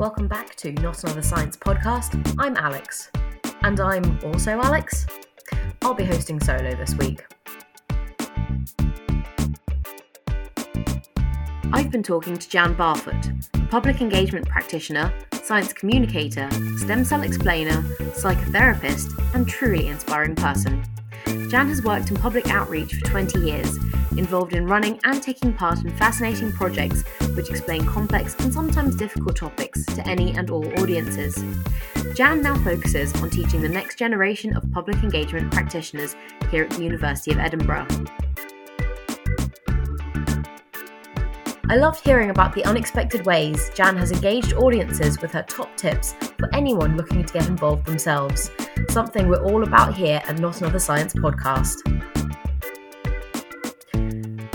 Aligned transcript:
Welcome 0.00 0.28
back 0.28 0.54
to 0.56 0.72
Not 0.72 1.04
Another 1.04 1.20
Science 1.20 1.58
podcast. 1.58 2.34
I'm 2.38 2.56
Alex. 2.56 3.10
And 3.60 3.78
I'm 3.80 4.18
also 4.24 4.58
Alex. 4.58 5.06
I'll 5.82 5.92
be 5.92 6.06
hosting 6.06 6.40
solo 6.40 6.74
this 6.74 6.94
week. 6.94 7.22
I've 11.70 11.90
been 11.90 12.02
talking 12.02 12.38
to 12.38 12.48
Jan 12.48 12.74
Barfoot, 12.76 13.46
a 13.62 13.66
public 13.66 14.00
engagement 14.00 14.48
practitioner, 14.48 15.12
science 15.42 15.74
communicator, 15.74 16.48
stem 16.78 17.04
cell 17.04 17.20
explainer, 17.20 17.82
psychotherapist, 18.14 19.34
and 19.34 19.46
truly 19.46 19.88
inspiring 19.88 20.34
person. 20.34 20.82
Jan 21.50 21.68
has 21.68 21.82
worked 21.82 22.10
in 22.10 22.16
public 22.16 22.48
outreach 22.48 22.94
for 22.94 23.04
20 23.04 23.40
years, 23.40 23.76
involved 24.18 24.54
in 24.54 24.66
running 24.66 24.98
and 25.04 25.22
taking 25.22 25.52
part 25.52 25.84
in 25.84 25.96
fascinating 25.96 26.52
projects 26.52 27.02
which 27.34 27.50
explain 27.50 27.86
complex 27.86 28.34
and 28.40 28.52
sometimes 28.52 28.96
difficult 28.96 29.36
topics 29.36 29.84
to 29.86 30.06
any 30.06 30.32
and 30.32 30.50
all 30.50 30.66
audiences. 30.80 31.42
Jan 32.14 32.42
now 32.42 32.56
focuses 32.62 33.14
on 33.22 33.30
teaching 33.30 33.60
the 33.60 33.68
next 33.68 33.98
generation 33.98 34.56
of 34.56 34.70
public 34.72 34.96
engagement 35.02 35.52
practitioners 35.52 36.16
here 36.50 36.64
at 36.64 36.70
the 36.70 36.82
University 36.82 37.30
of 37.30 37.38
Edinburgh. 37.38 37.86
I 41.70 41.76
loved 41.76 42.04
hearing 42.04 42.30
about 42.30 42.52
the 42.52 42.64
unexpected 42.64 43.24
ways 43.24 43.70
Jan 43.76 43.96
has 43.96 44.10
engaged 44.10 44.54
audiences 44.54 45.20
with 45.20 45.30
her 45.30 45.44
top 45.44 45.76
tips 45.76 46.14
for 46.36 46.52
anyone 46.52 46.96
looking 46.96 47.24
to 47.24 47.32
get 47.32 47.46
involved 47.46 47.86
themselves, 47.86 48.50
something 48.88 49.28
we're 49.28 49.44
all 49.44 49.62
about 49.62 49.94
here 49.94 50.20
at 50.26 50.40
Not 50.40 50.60
Another 50.60 50.80
Science 50.80 51.14
podcast. 51.14 52.09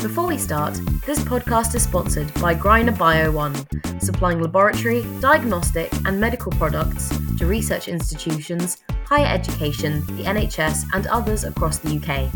Before 0.06 0.28
we 0.28 0.38
start, 0.38 0.76
this 1.04 1.18
podcast 1.18 1.74
is 1.74 1.82
sponsored 1.82 2.32
by 2.36 2.54
Greiner 2.54 2.96
Bio 2.96 3.32
One, 3.32 3.56
supplying 4.00 4.40
laboratory, 4.40 5.04
diagnostic, 5.20 5.92
and 6.06 6.20
medical 6.20 6.52
products 6.52 7.10
to 7.40 7.48
research 7.48 7.88
institutions, 7.88 8.84
higher 9.08 9.26
education, 9.26 10.06
the 10.16 10.26
NHS, 10.26 10.86
and 10.94 11.08
others 11.08 11.44
across 11.44 11.80
the 11.80 11.98
UK. 11.98 12.30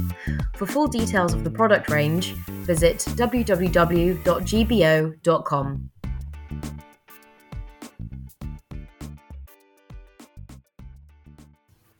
For 0.55 0.65
full 0.65 0.87
details 0.87 1.35
of 1.35 1.43
the 1.43 1.51
product 1.51 1.91
range, 1.91 2.31
visit 2.65 2.97
www.gbo.com. 2.97 3.59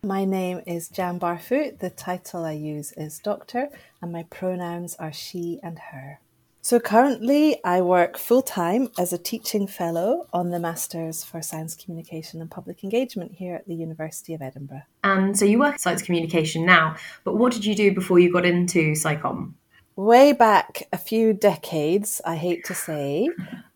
My 0.10 0.26
name 0.26 0.64
is 0.66 0.90
Jan 0.90 1.20
Barfoot. 1.20 1.78
The 1.78 1.92
title 1.92 2.44
I 2.44 2.54
use 2.54 2.94
is 2.94 3.20
doctor, 3.20 3.70
and 4.02 4.12
my 4.12 4.24
pronouns 4.24 4.96
are 4.96 5.14
she 5.14 5.60
and 5.62 5.78
her. 5.92 6.20
So 6.64 6.80
currently, 6.80 7.64
I 7.64 7.82
work 7.82 8.18
full 8.18 8.42
time 8.42 8.88
as 8.98 9.14
a 9.14 9.20
teaching 9.20 9.68
fellow 9.68 10.28
on 10.34 10.50
the 10.50 10.58
Masters 10.60 11.24
for 11.24 11.44
Science 11.44 11.76
Communication 11.76 12.42
and 12.42 12.50
Public 12.50 12.84
Engagement 12.84 13.34
here 13.34 13.54
at 13.54 13.68
the 13.68 13.76
University 13.76 14.34
of 14.34 14.42
Edinburgh. 14.42 14.82
And 15.04 15.38
so 15.38 15.46
you 15.46 15.60
work 15.60 15.74
in 15.74 15.78
science 15.78 16.02
communication 16.02 16.66
now, 16.66 16.96
but 17.24 17.36
what 17.36 17.54
did 17.54 17.64
you 17.64 17.76
do 17.76 17.94
before 17.94 18.18
you 18.18 18.34
got 18.34 18.48
into 18.48 18.94
SciComm? 18.94 19.54
Way 19.96 20.34
back 20.34 20.88
a 20.92 20.98
few 20.98 21.34
decades, 21.34 22.20
I 22.26 22.36
hate 22.36 22.66
to 22.66 22.74
say, 22.74 23.30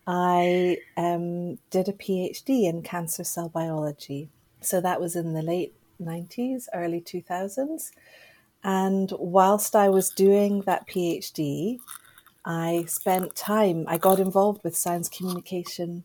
I 0.04 0.78
um, 0.96 1.58
did 1.70 1.88
a 1.88 1.92
PhD 1.92 2.64
in 2.64 2.82
cancer 2.82 3.22
cell 3.22 3.48
biology. 3.48 4.30
So 4.60 4.80
that 4.80 5.00
was 5.00 5.14
in 5.14 5.34
the 5.34 5.42
late 5.42 5.74
90s, 6.00 6.64
early 6.74 7.00
2000s. 7.00 7.90
And 8.62 9.12
whilst 9.18 9.76
I 9.76 9.88
was 9.88 10.10
doing 10.10 10.62
that 10.62 10.88
PhD, 10.88 11.78
I 12.44 12.84
spent 12.86 13.36
time, 13.36 13.84
I 13.88 13.98
got 13.98 14.20
involved 14.20 14.64
with 14.64 14.76
science 14.76 15.08
communication 15.08 16.04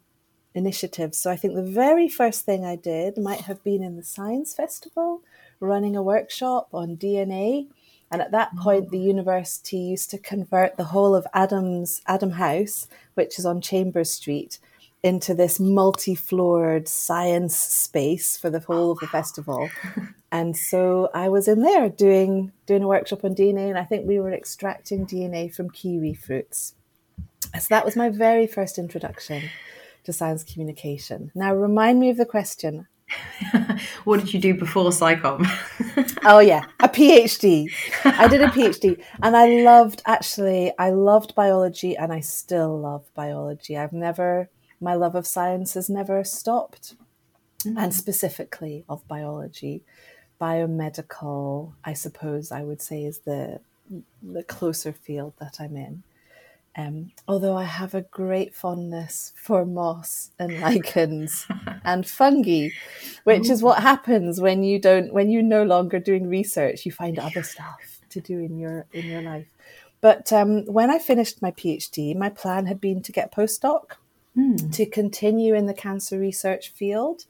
initiatives. 0.54 1.18
So 1.18 1.32
I 1.32 1.36
think 1.36 1.56
the 1.56 1.64
very 1.64 2.08
first 2.10 2.46
thing 2.46 2.66
I 2.66 2.76
did 2.76 3.18
might 3.18 3.42
have 3.42 3.64
been 3.64 3.84
in 3.84 3.98
the 3.98 4.04
Science 4.04 4.54
Festival, 4.54 5.22
running 5.60 5.96
a 5.96 6.04
workshop 6.04 6.70
on 6.74 6.98
DNA. 6.98 7.68
And 8.12 8.22
at 8.22 8.32
that 8.32 8.56
point, 8.58 8.90
the 8.90 9.00
university 9.00 9.78
used 9.78 10.10
to 10.12 10.18
convert 10.18 10.78
the 10.78 10.86
whole 10.86 11.14
of 11.14 11.28
Adams 11.34 12.02
Adam 12.08 12.32
House, 12.32 12.88
which 13.14 13.38
is 13.38 13.46
on 13.46 13.62
Chambers 13.62 14.12
Street, 14.12 14.60
into 15.02 15.34
this 15.34 15.60
multi-floored 15.60 16.88
science 16.88 17.56
space 17.56 18.38
for 18.38 18.50
the 18.50 18.60
whole 18.60 18.92
of 18.92 19.00
the 19.00 19.08
festival. 19.08 19.70
And 20.32 20.56
so 20.56 21.10
I 21.14 21.30
was 21.30 21.48
in 21.48 21.62
there 21.62 21.90
doing 21.90 22.52
doing 22.68 22.84
a 22.84 22.88
workshop 22.88 23.24
on 23.24 23.34
DNA, 23.34 23.70
and 23.70 23.78
I 23.78 23.84
think 23.84 24.08
we 24.08 24.20
were 24.20 24.32
extracting 24.32 25.08
DNA 25.08 25.54
from 25.54 25.70
kiwi 25.72 26.14
fruits. 26.14 26.76
So 27.60 27.68
that 27.70 27.86
was 27.86 27.96
my 27.96 28.10
very 28.10 28.46
first 28.46 28.78
introduction 28.78 29.50
to 30.04 30.14
science 30.14 30.44
communication. 30.44 31.32
Now 31.34 31.56
remind 31.56 32.00
me 32.00 32.10
of 32.10 32.18
the 32.18 32.26
question. 32.26 32.88
what 34.04 34.20
did 34.20 34.32
you 34.32 34.40
do 34.40 34.54
before 34.54 34.92
SciComm? 34.92 35.48
oh 36.26 36.40
yeah, 36.40 36.66
a 36.80 36.88
PhD. 36.88 37.72
I 38.06 38.28
did 38.28 38.44
a 38.44 38.48
PhD, 38.48 39.04
and 39.24 39.36
I 39.36 39.64
loved 39.64 40.04
actually. 40.06 40.72
I 40.78 40.92
loved 40.92 41.34
biology, 41.34 41.98
and 41.98 42.14
I 42.14 42.20
still 42.20 42.80
love 42.80 43.12
biology. 43.16 43.76
I've 43.76 43.94
never 43.94 44.48
my 44.82 44.96
love 44.96 45.16
of 45.16 45.28
science 45.28 45.74
has 45.74 45.90
never 45.90 46.24
stopped, 46.24 46.96
mm-hmm. 47.64 47.78
and 47.78 47.94
specifically 47.94 48.86
of 48.90 49.08
biology. 49.08 49.84
Biomedical, 50.40 51.74
I 51.84 51.94
suppose 51.94 52.52
I 52.52 52.64
would 52.64 52.82
say, 52.82 53.04
is 53.04 53.20
the 53.20 53.60
the 54.22 54.44
closer 54.44 54.94
field 54.94 55.34
that 55.40 55.58
I'm 55.60 55.76
in. 55.76 56.04
Um, 56.78 57.12
although 57.28 57.58
I 57.58 57.64
have 57.64 57.94
a 57.94 58.04
great 58.04 58.56
fondness 58.56 59.34
for 59.36 59.66
moss 59.66 60.32
and 60.40 60.62
lichens 60.62 61.46
and 61.84 62.08
fungi, 62.08 62.70
which 63.24 63.50
is 63.50 63.64
what 63.64 63.82
happens 63.82 64.40
when 64.40 64.64
you 64.64 64.80
don't 64.80 65.12
when 65.14 65.30
you're 65.30 65.42
no 65.44 65.64
longer 65.64 66.00
doing 66.00 66.30
research, 66.30 66.86
you 66.86 66.92
find 66.92 67.20
other 67.20 67.44
stuff 67.44 68.00
to 68.10 68.22
do 68.22 68.40
in 68.40 68.58
your 68.58 68.86
in 68.94 69.08
your 69.08 69.22
life. 69.22 69.48
But 70.02 70.32
um, 70.32 70.66
when 70.66 70.90
I 70.90 71.00
finished 71.00 71.42
my 71.42 71.52
PhD, 71.52 72.16
my 72.16 72.30
plan 72.30 72.66
had 72.68 72.80
been 72.80 73.02
to 73.02 73.12
get 73.12 73.34
postdoc 73.34 73.96
mm. 74.40 74.74
to 74.74 74.86
continue 74.86 75.54
in 75.54 75.66
the 75.66 75.74
cancer 75.74 76.18
research 76.18 76.70
field. 76.70 77.26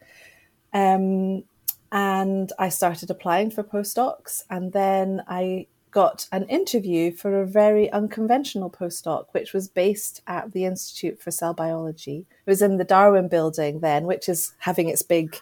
Um, 0.74 1.44
and 1.92 2.52
I 2.60 2.70
started 2.70 3.10
applying 3.10 3.50
for 3.50 3.64
postdocs, 3.64 4.44
and 4.50 4.74
then 4.74 5.24
I 5.28 5.68
got 5.92 6.28
an 6.32 6.44
interview 6.44 7.12
for 7.12 7.42
a 7.42 7.48
very 7.48 7.92
unconventional 7.92 8.70
postdoc, 8.70 9.26
which 9.32 9.54
was 9.54 9.68
based 9.68 10.22
at 10.28 10.52
the 10.52 10.66
Institute 10.66 11.20
for 11.20 11.32
Cell 11.32 11.56
Biology. 11.56 12.28
It 12.46 12.50
was 12.50 12.62
in 12.62 12.78
the 12.78 12.84
Darwin 12.84 13.28
building 13.28 13.80
then, 13.80 14.06
which 14.06 14.30
is 14.30 14.54
having 14.60 14.88
its 14.88 15.02
big 15.02 15.36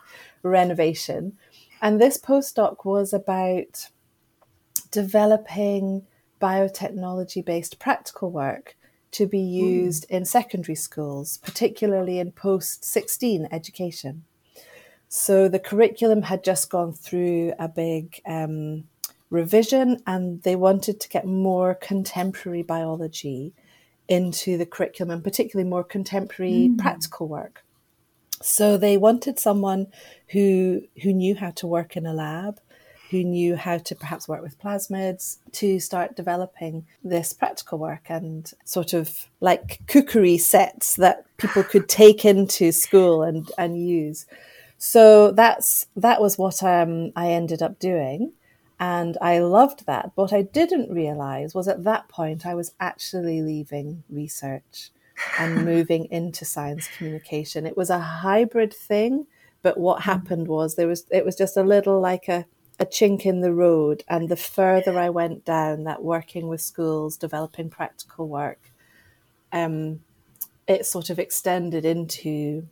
renovation. 0.43 1.37
And 1.81 1.99
this 1.99 2.17
postdoc 2.17 2.85
was 2.85 3.11
about 3.11 3.89
developing 4.89 6.03
biotechnology 6.41 7.43
based 7.43 7.77
practical 7.77 8.31
work 8.31 8.76
to 9.17 9.25
be 9.25 9.41
hmm. 9.41 9.65
used 9.65 10.05
in 10.09 10.25
secondary 10.25 10.75
schools, 10.75 11.37
particularly 11.37 12.19
in 12.19 12.31
post 12.31 12.85
16 12.85 13.47
education. 13.51 14.23
So 15.09 15.47
the 15.47 15.59
curriculum 15.59 16.21
had 16.23 16.43
just 16.43 16.69
gone 16.69 16.93
through 16.93 17.53
a 17.57 17.67
big 17.67 18.21
um, 18.25 18.83
revision 19.29 20.01
and 20.05 20.43
they 20.43 20.55
wanted 20.55 20.99
to 20.99 21.09
get 21.09 21.25
more 21.25 21.75
contemporary 21.75 22.61
biology 22.61 23.53
into 24.07 24.57
the 24.57 24.65
curriculum 24.65 25.11
and 25.11 25.23
particularly 25.23 25.69
more 25.69 25.83
contemporary 25.83 26.69
mm. 26.69 26.77
practical 26.77 27.27
work. 27.27 27.63
So 28.41 28.77
they 28.77 28.97
wanted 28.97 29.39
someone 29.39 29.87
who 30.29 30.81
who 31.01 31.11
knew 31.11 31.35
how 31.35 31.51
to 31.51 31.65
work 31.65 31.97
in 31.97 32.05
a 32.05 32.13
lab, 32.13 32.59
who 33.09 33.23
knew 33.23 33.55
how 33.55 33.77
to 33.77 33.95
perhaps 33.95 34.27
work 34.27 34.41
with 34.41 34.59
plasmids 34.59 35.37
to 35.53 35.79
start 35.79 36.15
developing 36.15 36.85
this 37.03 37.31
practical 37.33 37.77
work 37.77 38.09
and 38.09 38.51
sort 38.65 38.93
of 38.93 39.27
like 39.39 39.79
cookery 39.87 40.37
sets 40.37 40.95
that 40.95 41.25
people 41.37 41.63
could 41.63 41.87
take 41.87 42.25
into 42.25 42.71
school 42.71 43.23
and, 43.23 43.49
and 43.57 43.81
use. 43.81 44.25
So 44.77 45.31
that's 45.31 45.87
that 45.95 46.21
was 46.21 46.37
what 46.37 46.61
um, 46.61 47.11
I 47.15 47.29
ended 47.29 47.61
up 47.61 47.79
doing. 47.79 48.33
And 48.79 49.17
I 49.21 49.39
loved 49.39 49.87
that. 49.87 50.11
But 50.15 50.23
what 50.23 50.33
I 50.33 50.43
didn't 50.43 50.93
realize 50.93 51.55
was 51.55 51.67
at 51.67 51.83
that 51.85 52.09
point 52.09 52.45
I 52.45 52.53
was 52.53 52.73
actually 52.79 53.41
leaving 53.41 54.03
research 54.09 54.91
and 55.39 55.65
moving 55.65 56.05
into 56.11 56.45
science 56.45 56.87
communication. 56.95 57.65
It 57.65 57.77
was 57.77 57.89
a 57.89 57.99
hybrid 57.99 58.73
thing, 58.73 59.25
but 59.63 59.79
what 59.79 60.03
hmm. 60.03 60.09
happened 60.09 60.47
was 60.47 60.75
there 60.75 60.87
was 60.87 61.05
it 61.09 61.25
was 61.25 61.35
just 61.35 61.57
a 61.57 61.63
little 61.63 61.99
like 61.99 62.27
a 62.27 62.45
a 62.79 62.85
chink 62.85 63.25
in 63.25 63.41
the 63.41 63.53
road. 63.53 64.03
And 64.07 64.29
the 64.29 64.35
further 64.35 64.97
I 64.97 65.09
went 65.09 65.45
down 65.45 65.83
that 65.83 66.03
working 66.03 66.47
with 66.47 66.61
schools, 66.61 67.17
developing 67.17 67.69
practical 67.69 68.27
work, 68.27 68.71
um, 69.51 70.01
it 70.67 70.85
sort 70.85 71.09
of 71.09 71.19
extended 71.19 71.85
into 71.85 72.67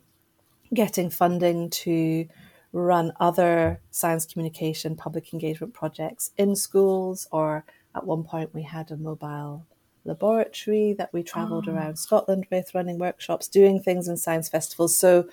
getting 0.72 1.10
funding 1.10 1.70
to 1.70 2.28
run 2.72 3.12
other 3.18 3.80
science 3.90 4.26
communication 4.26 4.96
public 4.96 5.32
engagement 5.32 5.72
projects 5.72 6.32
in 6.36 6.54
schools 6.54 7.26
or 7.30 7.64
at 7.94 8.04
one 8.04 8.22
point 8.22 8.52
we 8.52 8.62
had 8.62 8.90
a 8.90 8.96
mobile 8.96 9.64
laboratory 10.04 10.92
that 10.92 11.12
we 11.12 11.22
traveled 11.22 11.68
oh. 11.68 11.72
around 11.72 11.96
Scotland 11.96 12.46
with 12.50 12.74
running 12.74 12.98
workshops 12.98 13.48
doing 13.48 13.80
things 13.80 14.08
in 14.08 14.16
science 14.16 14.48
festivals 14.48 14.96
so 14.96 15.26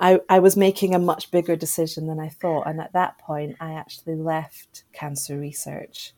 I, 0.00 0.20
I 0.28 0.38
was 0.38 0.56
making 0.56 0.94
a 0.94 0.98
much 0.98 1.30
bigger 1.30 1.56
decision 1.56 2.06
than 2.06 2.18
I 2.18 2.28
thought. 2.28 2.66
And 2.66 2.80
at 2.80 2.92
that 2.92 3.18
point, 3.18 3.56
I 3.60 3.72
actually 3.72 4.16
left 4.16 4.84
cancer 4.92 5.38
research. 5.38 6.12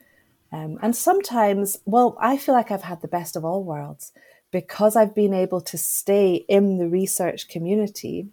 Um, 0.53 0.79
and 0.81 0.97
sometimes, 0.97 1.79
well, 1.85 2.17
I 2.21 2.37
feel 2.37 2.55
like 2.55 2.71
I've 2.71 2.83
had 2.83 3.03
the 3.03 3.09
best 3.09 3.37
of 3.37 3.45
all 3.45 3.63
worlds 3.63 4.13
because 4.51 4.97
I've 4.97 5.15
been 5.15 5.35
able 5.35 5.61
to 5.61 5.77
stay 5.77 6.45
in 6.49 6.79
the 6.79 6.89
research 6.89 7.49
community. 7.49 8.29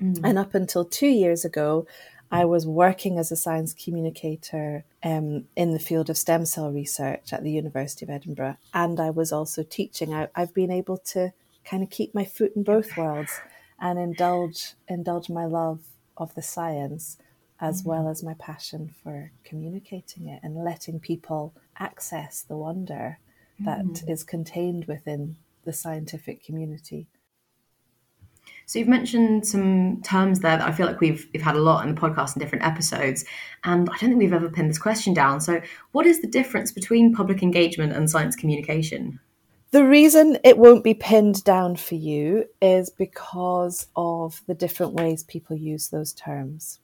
Mm. 0.00 0.20
And 0.22 0.38
up 0.38 0.54
until 0.54 0.84
two 0.84 1.08
years 1.08 1.44
ago, 1.44 1.86
I 2.30 2.44
was 2.44 2.66
working 2.66 3.18
as 3.18 3.30
a 3.30 3.36
science 3.36 3.72
communicator 3.72 4.84
um, 5.02 5.44
in 5.56 5.72
the 5.72 5.78
field 5.78 6.10
of 6.10 6.16
stem 6.16 6.46
cell 6.46 6.70
research 6.70 7.32
at 7.32 7.42
the 7.42 7.52
University 7.52 8.04
of 8.04 8.10
Edinburgh. 8.10 8.56
And 8.72 9.00
I 9.00 9.10
was 9.10 9.32
also 9.32 9.62
teaching. 9.62 10.12
I, 10.12 10.28
I've 10.34 10.54
been 10.54 10.70
able 10.70 10.98
to 10.98 11.32
kind 11.64 11.82
of 11.82 11.90
keep 11.90 12.14
my 12.14 12.24
foot 12.24 12.54
in 12.54 12.62
both 12.62 12.96
worlds 12.96 13.40
and 13.80 13.98
indulge 13.98 14.74
indulge 14.88 15.28
my 15.28 15.44
love 15.44 15.80
of 16.16 16.34
the 16.34 16.42
science 16.42 17.18
as 17.60 17.80
mm-hmm. 17.80 17.90
well 17.90 18.08
as 18.08 18.22
my 18.22 18.34
passion 18.34 18.92
for 19.02 19.32
communicating 19.44 20.28
it 20.28 20.40
and 20.42 20.64
letting 20.64 21.00
people 21.00 21.54
access 21.78 22.42
the 22.42 22.56
wonder 22.56 23.18
that 23.60 23.84
mm-hmm. 23.84 24.10
is 24.10 24.24
contained 24.24 24.84
within 24.86 25.36
the 25.64 25.72
scientific 25.72 26.44
community. 26.44 27.06
So 28.66 28.78
you've 28.78 28.88
mentioned 28.88 29.46
some 29.46 30.02
terms 30.02 30.40
there 30.40 30.56
that 30.56 30.66
I 30.66 30.72
feel 30.72 30.86
like 30.86 31.00
we've 31.00 31.26
we've 31.32 31.42
had 31.42 31.56
a 31.56 31.60
lot 31.60 31.86
in 31.86 31.94
the 31.94 32.00
podcast 32.00 32.36
in 32.36 32.40
different 32.40 32.64
episodes, 32.64 33.24
and 33.64 33.88
I 33.90 33.96
don't 33.98 34.10
think 34.10 34.18
we've 34.18 34.32
ever 34.32 34.48
pinned 34.48 34.70
this 34.70 34.78
question 34.78 35.12
down. 35.12 35.40
So, 35.40 35.60
what 35.92 36.06
is 36.06 36.22
the 36.22 36.28
difference 36.28 36.72
between 36.72 37.14
public 37.14 37.42
engagement 37.42 37.92
and 37.92 38.10
science 38.10 38.36
communication? 38.36 39.20
The 39.74 39.84
reason 39.84 40.38
it 40.44 40.56
won't 40.56 40.84
be 40.84 40.94
pinned 40.94 41.42
down 41.42 41.74
for 41.74 41.96
you 41.96 42.44
is 42.62 42.90
because 42.90 43.88
of 43.96 44.40
the 44.46 44.54
different 44.54 44.92
ways 44.92 45.24
people 45.24 45.56
use 45.56 45.88
those 45.88 46.12
terms. 46.12 46.78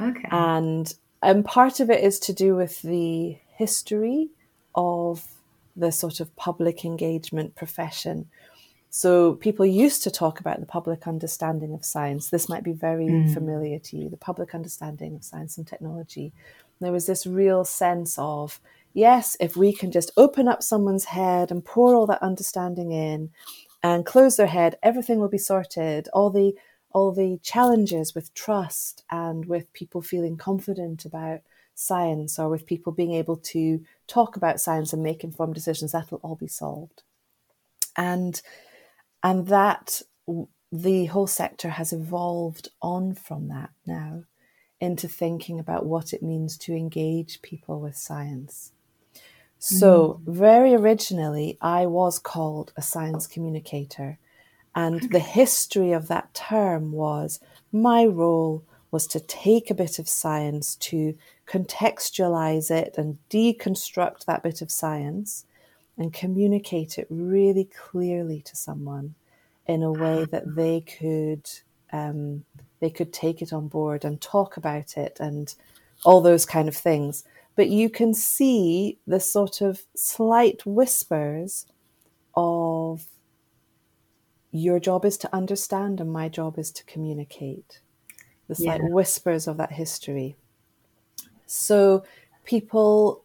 Okay. 0.00 0.28
And 0.32 0.92
and 1.22 1.44
part 1.44 1.78
of 1.78 1.90
it 1.90 2.02
is 2.02 2.18
to 2.18 2.32
do 2.32 2.56
with 2.56 2.82
the 2.82 3.38
history 3.54 4.30
of 4.74 5.28
the 5.76 5.92
sort 5.92 6.18
of 6.18 6.34
public 6.34 6.84
engagement 6.84 7.54
profession. 7.54 8.28
So 8.90 9.34
people 9.34 9.64
used 9.64 10.02
to 10.02 10.10
talk 10.10 10.40
about 10.40 10.58
the 10.58 10.66
public 10.66 11.06
understanding 11.06 11.72
of 11.72 11.84
science. 11.84 12.30
This 12.30 12.48
might 12.48 12.64
be 12.64 12.72
very 12.72 13.06
mm. 13.06 13.32
familiar 13.32 13.78
to 13.78 13.96
you, 13.96 14.08
the 14.08 14.16
public 14.16 14.56
understanding 14.56 15.14
of 15.14 15.22
science 15.22 15.56
and 15.56 15.68
technology. 15.68 16.32
There 16.80 16.90
was 16.90 17.06
this 17.06 17.28
real 17.28 17.64
sense 17.64 18.18
of 18.18 18.60
yes, 18.98 19.36
if 19.38 19.56
we 19.56 19.72
can 19.72 19.92
just 19.92 20.10
open 20.16 20.48
up 20.48 20.62
someone's 20.62 21.04
head 21.04 21.50
and 21.50 21.64
pour 21.64 21.94
all 21.94 22.06
that 22.06 22.22
understanding 22.22 22.90
in 22.90 23.30
and 23.82 24.04
close 24.04 24.36
their 24.36 24.48
head, 24.48 24.76
everything 24.82 25.20
will 25.20 25.28
be 25.28 25.38
sorted. 25.38 26.08
All 26.12 26.30
the 26.30 26.54
all 26.90 27.12
the 27.12 27.38
challenges 27.42 28.14
with 28.14 28.34
trust 28.34 29.04
and 29.10 29.46
with 29.46 29.72
people 29.72 30.00
feeling 30.02 30.36
confident 30.36 31.04
about 31.04 31.40
science 31.74 32.38
or 32.38 32.48
with 32.48 32.66
people 32.66 32.92
being 32.92 33.12
able 33.12 33.36
to 33.36 33.84
talk 34.06 34.36
about 34.36 34.60
science 34.60 34.92
and 34.92 35.02
make 35.02 35.22
informed 35.22 35.54
decisions, 35.54 35.92
that'll 35.92 36.18
all 36.22 36.34
be 36.34 36.48
solved. 36.48 37.02
And 37.96 38.40
and 39.22 39.46
that 39.46 40.02
the 40.72 41.06
whole 41.06 41.26
sector 41.26 41.70
has 41.70 41.92
evolved 41.92 42.68
on 42.82 43.14
from 43.14 43.48
that 43.48 43.70
now 43.86 44.24
into 44.80 45.08
thinking 45.08 45.58
about 45.60 45.86
what 45.86 46.12
it 46.12 46.22
means 46.22 46.56
to 46.56 46.74
engage 46.74 47.42
people 47.42 47.80
with 47.80 47.96
science. 47.96 48.72
So, 49.58 50.20
mm. 50.24 50.32
very 50.32 50.74
originally, 50.74 51.58
I 51.60 51.86
was 51.86 52.18
called 52.18 52.72
a 52.76 52.82
science 52.82 53.26
communicator. 53.26 54.18
And 54.74 55.10
the 55.10 55.18
history 55.18 55.92
of 55.92 56.08
that 56.08 56.32
term 56.34 56.92
was 56.92 57.40
my 57.72 58.04
role 58.06 58.62
was 58.90 59.06
to 59.08 59.20
take 59.20 59.70
a 59.70 59.74
bit 59.74 59.98
of 59.98 60.08
science, 60.08 60.76
to 60.76 61.16
contextualize 61.46 62.70
it 62.70 62.94
and 62.96 63.18
deconstruct 63.28 64.24
that 64.24 64.42
bit 64.42 64.62
of 64.62 64.70
science 64.70 65.44
and 65.96 66.12
communicate 66.12 66.96
it 66.98 67.06
really 67.10 67.64
clearly 67.64 68.40
to 68.42 68.56
someone 68.56 69.14
in 69.66 69.82
a 69.82 69.92
way 69.92 70.24
that 70.30 70.54
they 70.54 70.80
could 70.80 71.48
um, 71.92 72.44
they 72.80 72.90
could 72.90 73.12
take 73.12 73.42
it 73.42 73.52
on 73.52 73.66
board 73.66 74.04
and 74.04 74.20
talk 74.20 74.56
about 74.56 74.96
it 74.96 75.16
and 75.20 75.54
all 76.04 76.20
those 76.20 76.46
kind 76.46 76.68
of 76.68 76.76
things 76.76 77.24
but 77.58 77.70
you 77.70 77.90
can 77.90 78.14
see 78.14 79.00
the 79.04 79.18
sort 79.18 79.62
of 79.62 79.84
slight 79.96 80.64
whispers 80.64 81.66
of 82.36 83.04
your 84.52 84.78
job 84.78 85.04
is 85.04 85.18
to 85.18 85.34
understand 85.34 86.00
and 86.00 86.12
my 86.12 86.28
job 86.28 86.56
is 86.56 86.70
to 86.70 86.84
communicate. 86.84 87.80
The 88.46 88.54
slight 88.54 88.80
yeah. 88.80 88.90
whispers 88.90 89.48
of 89.48 89.56
that 89.56 89.72
history. 89.72 90.36
So 91.46 92.04
people 92.44 93.24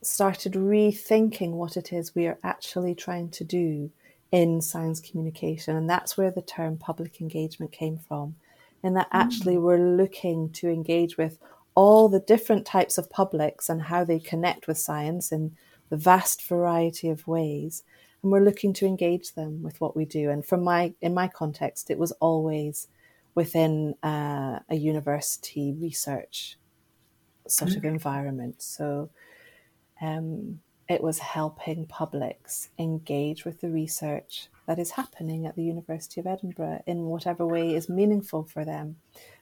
started 0.00 0.52
rethinking 0.52 1.50
what 1.50 1.76
it 1.76 1.92
is 1.92 2.14
we 2.14 2.28
are 2.28 2.38
actually 2.44 2.94
trying 2.94 3.30
to 3.30 3.42
do 3.42 3.90
in 4.30 4.60
science 4.60 5.00
communication. 5.00 5.74
And 5.74 5.90
that's 5.90 6.16
where 6.16 6.30
the 6.30 6.40
term 6.40 6.76
public 6.76 7.20
engagement 7.20 7.72
came 7.72 7.98
from. 7.98 8.36
And 8.84 8.96
that 8.96 9.08
actually 9.10 9.56
mm. 9.56 9.62
we're 9.62 9.96
looking 9.96 10.50
to 10.50 10.68
engage 10.68 11.16
with 11.16 11.40
all 11.80 12.10
the 12.10 12.20
different 12.20 12.66
types 12.66 12.98
of 12.98 13.08
publics 13.08 13.70
and 13.70 13.80
how 13.80 14.04
they 14.04 14.18
connect 14.18 14.68
with 14.68 14.76
science 14.76 15.32
in 15.32 15.56
the 15.88 15.96
vast 15.96 16.46
variety 16.46 17.08
of 17.08 17.26
ways. 17.26 17.84
And 18.22 18.30
we're 18.30 18.44
looking 18.44 18.74
to 18.74 18.86
engage 18.86 19.32
them 19.32 19.62
with 19.62 19.80
what 19.80 19.96
we 19.96 20.04
do. 20.04 20.28
And 20.28 20.44
from 20.44 20.62
my 20.62 20.92
in 21.00 21.14
my 21.14 21.26
context 21.26 21.90
it 21.90 21.98
was 21.98 22.12
always 22.20 22.86
within 23.34 23.94
uh, 24.02 24.58
a 24.68 24.74
university 24.74 25.72
research 25.72 26.58
sort 27.48 27.74
of 27.74 27.86
environment. 27.86 28.60
So 28.60 29.08
um, 30.02 30.60
it 30.86 31.02
was 31.02 31.18
helping 31.18 31.86
publics 31.86 32.68
engage 32.78 33.46
with 33.46 33.62
the 33.62 33.70
research 33.70 34.50
that 34.66 34.78
is 34.78 34.90
happening 34.90 35.46
at 35.46 35.56
the 35.56 35.64
University 35.64 36.20
of 36.20 36.26
Edinburgh 36.26 36.82
in 36.86 37.06
whatever 37.06 37.46
way 37.46 37.74
is 37.74 37.88
meaningful 37.88 38.44
for 38.44 38.66
them 38.66 38.96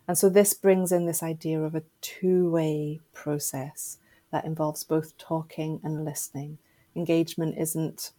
and 0.08 0.16
so 0.16 0.30
this 0.30 0.54
brings 0.54 0.90
in 0.90 1.04
this 1.04 1.22
idea 1.22 1.60
of 1.60 1.74
a 1.74 1.82
two 2.00 2.50
way 2.50 2.98
process 3.12 3.98
that 4.32 4.46
involves 4.46 4.82
both 4.82 5.16
talking 5.18 5.80
and 5.84 6.04
listening. 6.04 6.58
Engagement 6.96 7.56
isn't, 7.58 8.12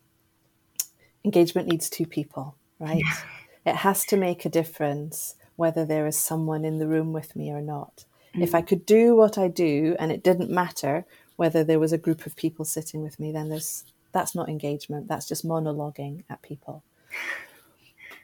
engagement 1.25 1.67
needs 1.67 1.89
two 1.89 2.05
people, 2.05 2.55
right? 2.79 3.01
Yeah. 3.03 3.71
It 3.73 3.75
has 3.77 4.05
to 4.05 4.17
make 4.17 4.45
a 4.45 4.49
difference 4.49 5.35
whether 5.55 5.83
there 5.83 6.07
is 6.07 6.17
someone 6.17 6.63
in 6.63 6.77
the 6.77 6.87
room 6.87 7.11
with 7.11 7.35
me 7.35 7.51
or 7.51 7.61
not. 7.61 8.05
Mm. 8.35 8.43
If 8.43 8.55
I 8.55 8.61
could 8.61 8.85
do 8.85 9.15
what 9.15 9.37
I 9.37 9.47
do 9.47 9.95
and 9.99 10.11
it 10.11 10.23
didn't 10.23 10.49
matter 10.49 11.05
whether 11.35 11.63
there 11.63 11.79
was 11.79 11.91
a 11.91 11.97
group 11.97 12.25
of 12.25 12.35
people 12.35 12.65
sitting 12.65 13.01
with 13.01 13.19
me, 13.19 13.31
then 13.31 13.49
there's 13.49 13.83
that's 14.11 14.35
not 14.35 14.49
engagement. 14.49 15.07
That's 15.07 15.27
just 15.27 15.45
monologuing 15.45 16.23
at 16.29 16.41
people. 16.41 16.83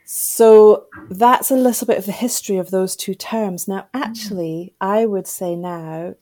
So 0.06 0.86
that's 1.10 1.50
a 1.50 1.56
little 1.56 1.88
bit 1.88 1.98
of 1.98 2.06
the 2.06 2.12
history 2.12 2.58
of 2.58 2.70
those 2.70 2.96
two 2.96 3.16
terms. 3.16 3.68
Now, 3.68 3.88
actually, 3.94 4.74
I 4.80 5.08
would 5.08 5.26
say 5.28 5.56
now, 5.56 6.14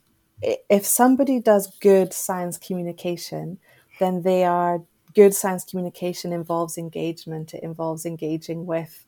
if 0.42 0.86
somebody 0.86 1.40
does 1.40 1.78
good 1.82 2.13
science 2.13 2.58
communication, 2.58 3.60
then 4.00 4.22
they 4.22 4.46
are 4.46 4.84
good 5.13 5.36
science 5.36 5.66
communication 5.66 6.32
involves 6.32 6.78
engagement. 6.78 7.54
It 7.54 7.62
involves 7.62 8.06
engaging 8.06 8.66
with 8.66 9.06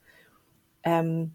um, 0.86 1.32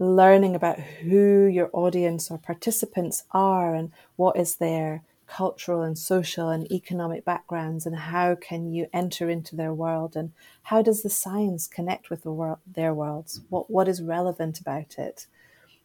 learning 0.00 0.56
about 0.56 0.80
who 0.80 1.46
your 1.46 1.70
audience 1.72 2.30
or 2.30 2.38
participants 2.38 3.24
are 3.30 3.74
and 3.74 3.92
what 4.16 4.36
is 4.36 4.56
their 4.56 5.02
cultural 5.26 5.82
and 5.82 5.98
social 5.98 6.48
and 6.48 6.70
economic 6.70 7.24
backgrounds 7.24 7.86
and 7.86 7.96
how 7.96 8.34
can 8.34 8.72
you 8.72 8.86
enter 8.92 9.28
into 9.30 9.56
their 9.56 9.72
world 9.72 10.16
and 10.16 10.32
how 10.64 10.82
does 10.82 11.02
the 11.02 11.10
science 11.10 11.66
connect 11.66 12.10
with 12.10 12.22
the 12.22 12.32
world, 12.32 12.58
their 12.66 12.94
worlds? 12.94 13.40
What 13.48 13.70
what 13.70 13.88
is 13.88 14.02
relevant 14.02 14.60
about 14.60 14.98
it? 14.98 15.26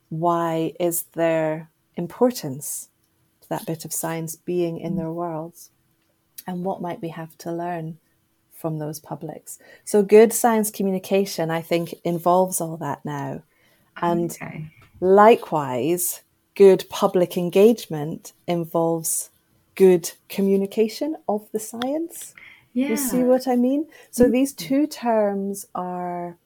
Why 0.09 0.73
is 0.79 1.03
there 1.13 1.69
importance 1.95 2.89
to 3.41 3.49
that 3.49 3.65
bit 3.65 3.85
of 3.85 3.93
science 3.93 4.35
being 4.35 4.79
in 4.79 4.95
their 4.95 5.11
worlds? 5.11 5.71
And 6.47 6.63
what 6.63 6.81
might 6.81 7.01
we 7.01 7.09
have 7.09 7.37
to 7.39 7.51
learn 7.51 7.99
from 8.51 8.79
those 8.79 8.99
publics? 8.99 9.59
So 9.85 10.01
good 10.03 10.33
science 10.33 10.71
communication 10.71 11.51
i 11.51 11.61
think 11.61 11.93
involves 12.03 12.61
all 12.61 12.77
that 12.77 13.03
now. 13.05 13.43
And 14.01 14.31
okay. 14.31 14.71
likewise 15.01 16.21
good 16.59 16.83
public 16.89 17.37
engagement 17.37 18.33
involves 18.45 19.28
good 19.79 20.11
communication 20.27 21.15
of 21.29 21.47
the 21.53 21.59
science. 21.59 22.33
Yeah. 22.73 22.89
You 22.89 22.97
see 22.97 23.23
what 23.23 23.47
I 23.47 23.55
mean? 23.55 23.87
So 24.11 24.25
mm-hmm. 24.25 24.33
these 24.33 24.53
two 24.53 24.85
terms 24.85 25.65
are 25.73 26.37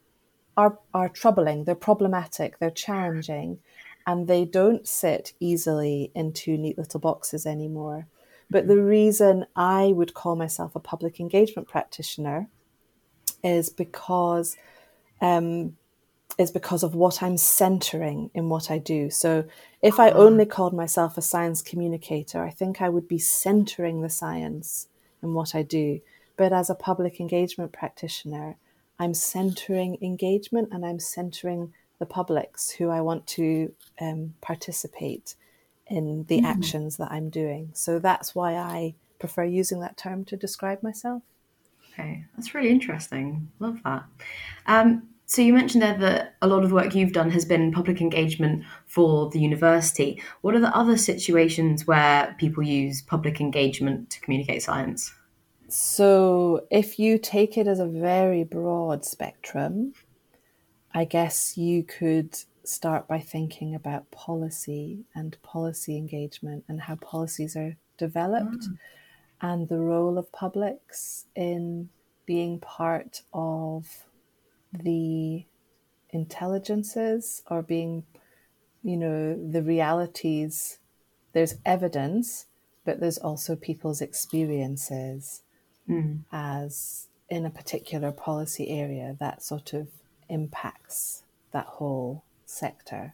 are 0.56 0.78
are 0.94 1.10
troubling, 1.10 1.64
they're 1.64 1.88
problematic, 1.90 2.60
they're 2.60 2.70
challenging, 2.88 3.58
and 4.06 4.28
they 4.28 4.46
don't 4.46 4.88
sit 4.88 5.34
easily 5.40 6.12
in 6.14 6.32
two 6.32 6.58
neat 6.60 6.78
little 6.78 7.00
boxes 7.00 7.48
anymore. 7.48 8.06
But 8.52 8.68
the 8.68 8.78
reason 8.78 9.48
I 9.56 9.88
would 9.88 10.14
call 10.14 10.36
myself 10.36 10.76
a 10.76 10.80
public 10.80 11.20
engagement 11.20 11.68
practitioner 11.68 12.50
is 13.44 13.72
because 13.72 14.56
um, 15.22 15.76
is 16.38 16.52
because 16.52 16.84
of 16.84 16.96
what 16.96 17.22
I'm 17.22 17.38
centering 17.38 18.32
in 18.34 18.50
what 18.50 18.72
I 18.72 18.78
do. 18.80 19.10
So 19.10 19.46
if 19.82 20.00
I 20.00 20.10
only 20.12 20.46
called 20.46 20.74
myself 20.74 21.18
a 21.18 21.22
science 21.22 21.62
communicator, 21.62 22.44
I 22.44 22.50
think 22.50 22.82
I 22.82 22.90
would 22.90 23.08
be 23.08 23.20
centering 23.20 24.02
the 24.02 24.10
science 24.10 24.88
in 25.22 25.34
what 25.34 25.54
I 25.54 25.62
do. 25.62 26.02
But 26.36 26.52
as 26.52 26.70
a 26.70 26.76
public 26.76 27.20
engagement 27.20 27.72
practitioner, 27.72 28.58
I'm 29.00 29.14
centering 29.14 29.98
engagement 30.02 30.70
and 30.72 30.86
I'm 30.86 31.00
centering 31.00 31.74
the 32.00 32.06
publics 32.06 32.72
who 32.72 32.90
I 32.90 33.02
want 33.02 33.28
to 33.28 33.74
um, 34.02 34.34
participate 34.42 35.36
in 35.88 36.26
the 36.28 36.42
mm. 36.42 36.46
actions 36.46 36.98
that 36.98 37.12
I'm 37.12 37.30
doing. 37.30 37.70
So 37.74 38.00
that's 38.00 38.34
why 38.34 38.56
I 38.56 38.96
prefer 39.20 39.44
using 39.44 39.80
that 39.82 39.98
term 39.98 40.26
to 40.26 40.36
describe 40.36 40.82
myself. 40.82 41.22
Okay, 41.94 42.26
that's 42.36 42.56
really 42.56 42.70
interesting. 42.70 43.52
Love 43.60 43.80
that. 43.84 44.04
Um, 44.66 45.10
so 45.26 45.42
you 45.42 45.54
mentioned 45.54 45.82
there 45.82 45.98
that 45.98 46.36
a 46.42 46.48
lot 46.48 46.64
of 46.64 46.70
the 46.70 46.76
work 46.76 46.94
you've 46.94 47.14
done 47.14 47.32
has 47.32 47.46
been 47.46 47.72
public 47.72 48.02
engagement 48.02 48.64
for 48.86 49.30
the 49.30 49.40
university. 49.40 50.22
What 50.42 50.56
are 50.56 50.60
the 50.60 50.76
other 50.76 50.98
situations 50.98 51.88
where 51.88 52.36
people 52.40 52.64
use 52.64 53.02
public 53.02 53.40
engagement 53.40 54.10
to 54.12 54.20
communicate 54.22 54.62
science? 54.62 55.14
So 55.70 56.68
if 56.70 57.00
you 57.00 57.18
take 57.18 57.58
it 57.58 57.68
as 57.68 57.80
a 57.80 57.86
very 57.86 58.44
broad 58.44 59.06
spectrum, 59.06 59.94
I 60.94 61.06
guess 61.06 61.58
you 61.58 61.84
could 61.84 62.38
start 62.64 63.08
by 63.08 63.20
thinking 63.20 63.74
about 63.74 64.12
policy 64.12 65.06
and 65.16 65.42
policy 65.42 65.98
engagement 65.98 66.64
and 66.68 66.82
how 66.82 66.96
policies 66.96 67.56
are 67.56 67.76
developed 67.98 68.70
mm. 68.70 68.78
and 69.42 69.68
the 69.68 69.80
role 69.80 70.18
of 70.18 70.32
publics 70.32 71.26
in 71.36 71.90
being 72.26 72.60
part 72.60 73.22
of 73.34 74.06
the 74.74 75.46
intelligences 76.10 77.44
or 77.50 77.62
being, 77.62 78.04
you 78.84 78.98
know, 78.98 79.36
the 79.36 79.62
realities. 79.62 80.80
There's 81.34 81.56
evidence, 81.66 82.46
but 82.86 83.00
there's 83.00 83.18
also 83.18 83.56
people's 83.56 84.02
experiences 84.02 85.42
mm. 85.90 86.20
as 86.32 87.08
in 87.30 87.46
a 87.46 87.50
particular 87.50 88.12
policy 88.12 88.70
area 88.70 89.16
that 89.20 89.42
sort 89.42 89.74
of 89.74 89.88
impacts 90.30 91.24
that 91.52 91.66
whole 91.66 92.24
sector. 92.46 93.14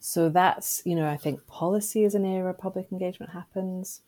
So 0.00 0.28
that's, 0.28 0.82
you 0.84 0.96
know, 0.96 1.08
I 1.08 1.16
think 1.16 1.46
policy 1.46 2.04
is 2.04 2.14
an 2.14 2.24
area 2.24 2.44
where 2.44 2.52
public 2.54 2.90
engagement 2.90 3.32
happens. 3.32 4.00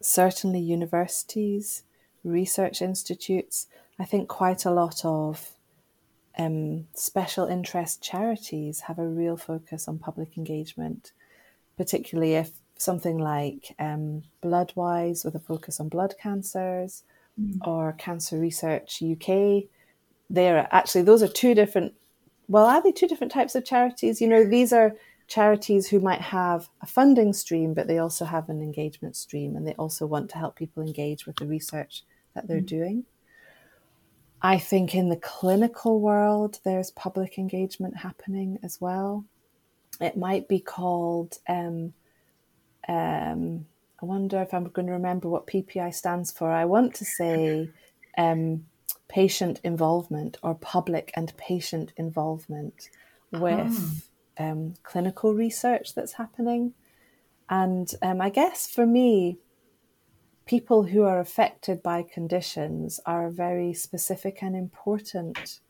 Certainly, 0.00 0.60
universities, 0.60 1.84
research 2.24 2.82
institutes, 2.82 3.68
I 3.98 4.04
think 4.04 4.28
quite 4.28 4.64
a 4.64 4.70
lot 4.70 5.04
of 5.04 5.52
um, 6.38 6.86
special 6.94 7.46
interest 7.46 8.02
charities 8.02 8.80
have 8.80 8.98
a 8.98 9.06
real 9.06 9.36
focus 9.36 9.88
on 9.88 9.98
public 9.98 10.36
engagement, 10.36 11.12
particularly 11.76 12.34
if 12.34 12.50
something 12.76 13.18
like 13.18 13.74
um, 13.78 14.22
Bloodwise 14.42 15.24
with 15.24 15.34
a 15.34 15.40
focus 15.40 15.80
on 15.80 15.88
blood 15.88 16.14
cancers 16.22 17.04
mm. 17.40 17.58
or 17.66 17.94
Cancer 17.94 18.38
Research 18.38 19.02
UK. 19.02 19.64
They're 20.28 20.68
actually, 20.70 21.02
those 21.02 21.22
are 21.22 21.28
two 21.28 21.54
different, 21.54 21.94
well, 22.48 22.66
are 22.66 22.82
they 22.82 22.92
two 22.92 23.08
different 23.08 23.32
types 23.32 23.54
of 23.54 23.64
charities? 23.64 24.20
You 24.20 24.28
know, 24.28 24.44
these 24.44 24.72
are 24.72 24.94
charities 25.28 25.88
who 25.88 26.00
might 26.00 26.20
have 26.20 26.68
a 26.82 26.86
funding 26.86 27.32
stream, 27.32 27.74
but 27.74 27.88
they 27.88 27.98
also 27.98 28.24
have 28.26 28.48
an 28.48 28.60
engagement 28.60 29.16
stream 29.16 29.56
and 29.56 29.66
they 29.66 29.74
also 29.74 30.06
want 30.06 30.30
to 30.30 30.38
help 30.38 30.56
people 30.56 30.82
engage 30.82 31.26
with 31.26 31.36
the 31.36 31.46
research 31.46 32.04
that 32.34 32.46
they're 32.46 32.60
mm. 32.60 32.66
doing. 32.66 33.04
I 34.46 34.58
think 34.58 34.94
in 34.94 35.08
the 35.08 35.16
clinical 35.16 35.98
world, 35.98 36.60
there's 36.64 36.92
public 36.92 37.36
engagement 37.36 37.96
happening 37.96 38.60
as 38.62 38.80
well. 38.80 39.24
It 40.00 40.16
might 40.16 40.46
be 40.46 40.60
called, 40.60 41.38
um, 41.48 41.94
um, 42.88 43.66
I 44.00 44.06
wonder 44.06 44.40
if 44.40 44.54
I'm 44.54 44.68
going 44.68 44.86
to 44.86 44.92
remember 44.92 45.28
what 45.28 45.48
PPI 45.48 45.92
stands 45.92 46.30
for. 46.30 46.48
I 46.48 46.64
want 46.64 46.94
to 46.94 47.04
say 47.04 47.68
um, 48.16 48.66
patient 49.08 49.60
involvement 49.64 50.36
or 50.44 50.54
public 50.54 51.10
and 51.16 51.36
patient 51.36 51.92
involvement 51.96 52.88
with 53.32 54.04
oh. 54.38 54.72
clinical 54.84 55.34
research 55.34 55.92
that's 55.96 56.12
happening. 56.12 56.72
And 57.50 57.92
um, 58.00 58.20
I 58.20 58.30
guess 58.30 58.68
for 58.68 58.86
me, 58.86 59.38
people 60.46 60.84
who 60.84 61.02
are 61.02 61.20
affected 61.20 61.82
by 61.82 62.02
conditions 62.02 63.00
are 63.04 63.26
a 63.26 63.32
very 63.32 63.74
specific 63.74 64.42
and 64.42 64.54
important 64.54 65.60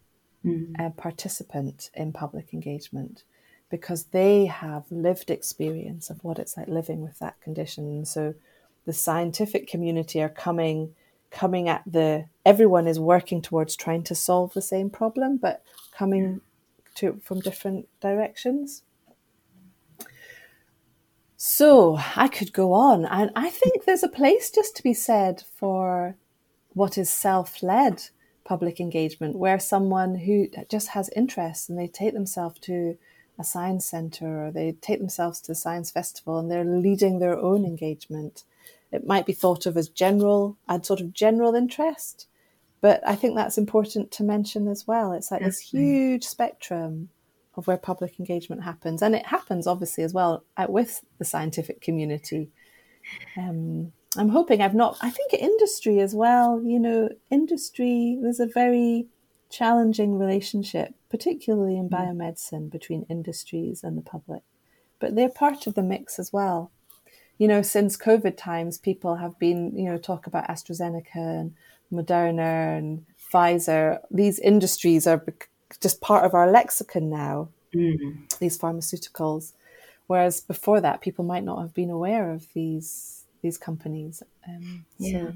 mm. 0.44 0.68
uh, 0.78 0.90
participant 0.90 1.90
in 1.94 2.12
public 2.12 2.52
engagement 2.52 3.24
because 3.70 4.04
they 4.04 4.46
have 4.46 4.84
lived 4.90 5.30
experience 5.30 6.10
of 6.10 6.22
what 6.22 6.38
it's 6.38 6.56
like 6.56 6.68
living 6.68 7.00
with 7.00 7.18
that 7.18 7.40
condition. 7.40 8.04
So 8.04 8.34
the 8.84 8.92
scientific 8.92 9.66
community 9.66 10.22
are 10.22 10.28
coming 10.28 10.94
coming 11.28 11.68
at 11.68 11.82
the 11.84 12.24
everyone 12.46 12.86
is 12.86 13.00
working 13.00 13.42
towards 13.42 13.74
trying 13.74 14.02
to 14.04 14.14
solve 14.14 14.54
the 14.54 14.62
same 14.62 14.88
problem 14.88 15.36
but 15.36 15.60
coming 15.92 16.40
to 16.94 17.20
from 17.22 17.40
different 17.40 17.88
directions. 18.00 18.82
So 21.36 21.98
I 22.16 22.28
could 22.28 22.52
go 22.52 22.72
on, 22.72 23.04
and 23.04 23.30
I 23.36 23.50
think 23.50 23.84
there's 23.84 24.02
a 24.02 24.08
place 24.08 24.50
just 24.50 24.74
to 24.76 24.82
be 24.82 24.94
said 24.94 25.42
for 25.54 26.16
what 26.72 26.96
is 26.96 27.10
self 27.10 27.62
led 27.62 28.04
public 28.44 28.80
engagement, 28.80 29.36
where 29.36 29.58
someone 29.58 30.14
who 30.14 30.48
just 30.70 30.88
has 30.88 31.10
interests 31.14 31.68
and 31.68 31.78
they 31.78 31.88
take 31.88 32.14
themselves 32.14 32.58
to 32.60 32.96
a 33.38 33.44
science 33.44 33.84
center 33.84 34.46
or 34.46 34.50
they 34.50 34.72
take 34.80 34.98
themselves 34.98 35.40
to 35.42 35.52
a 35.52 35.54
science 35.54 35.90
festival 35.90 36.38
and 36.38 36.50
they're 36.50 36.64
leading 36.64 37.18
their 37.18 37.38
own 37.38 37.66
engagement. 37.66 38.44
It 38.90 39.06
might 39.06 39.26
be 39.26 39.32
thought 39.34 39.66
of 39.66 39.76
as 39.76 39.88
general, 39.90 40.56
and 40.68 40.86
sort 40.86 41.00
of 41.00 41.12
general 41.12 41.54
interest, 41.54 42.28
but 42.80 43.06
I 43.06 43.14
think 43.14 43.34
that's 43.34 43.58
important 43.58 44.10
to 44.12 44.22
mention 44.22 44.68
as 44.68 44.86
well. 44.86 45.12
It's 45.12 45.30
like 45.30 45.42
this 45.42 45.58
huge 45.58 46.24
spectrum 46.24 47.10
of 47.56 47.66
where 47.66 47.76
public 47.76 48.18
engagement 48.18 48.62
happens, 48.62 49.02
and 49.02 49.14
it 49.14 49.26
happens 49.26 49.66
obviously 49.66 50.04
as 50.04 50.12
well 50.12 50.44
with 50.68 51.02
the 51.18 51.24
scientific 51.24 51.80
community. 51.80 52.50
Um, 53.36 53.92
I'm 54.16 54.30
hoping 54.30 54.60
I've 54.60 54.74
not. 54.74 54.96
I 55.02 55.10
think 55.10 55.32
industry 55.34 56.00
as 56.00 56.14
well. 56.14 56.62
You 56.62 56.78
know, 56.78 57.08
industry. 57.30 58.18
There's 58.20 58.40
a 58.40 58.46
very 58.46 59.06
challenging 59.50 60.18
relationship, 60.18 60.94
particularly 61.10 61.76
in 61.76 61.88
mm. 61.88 61.92
biomedicine, 61.92 62.70
between 62.70 63.06
industries 63.08 63.82
and 63.82 63.96
the 63.96 64.02
public. 64.02 64.42
But 64.98 65.14
they're 65.14 65.28
part 65.28 65.66
of 65.66 65.74
the 65.74 65.82
mix 65.82 66.18
as 66.18 66.32
well. 66.32 66.70
You 67.38 67.48
know, 67.48 67.60
since 67.62 67.98
COVID 67.98 68.36
times, 68.36 68.78
people 68.78 69.16
have 69.16 69.38
been, 69.38 69.76
you 69.76 69.84
know, 69.84 69.98
talk 69.98 70.26
about 70.26 70.48
AstraZeneca 70.48 71.40
and 71.40 71.54
Moderna 71.92 72.78
and 72.78 73.04
Pfizer. 73.32 73.98
These 74.10 74.38
industries 74.38 75.06
are 75.06 75.18
just 75.80 76.00
part 76.00 76.24
of 76.24 76.34
our 76.34 76.50
lexicon 76.50 77.10
now, 77.10 77.48
mm. 77.74 78.38
these 78.38 78.58
pharmaceuticals. 78.58 79.52
Whereas 80.06 80.40
before 80.40 80.80
that, 80.80 81.00
people 81.00 81.24
might 81.24 81.44
not 81.44 81.60
have 81.60 81.74
been 81.74 81.90
aware 81.90 82.30
of 82.30 82.46
these 82.54 83.24
these 83.42 83.58
companies. 83.58 84.22
Um, 84.48 84.86
yeah. 84.98 85.26
So. 85.26 85.32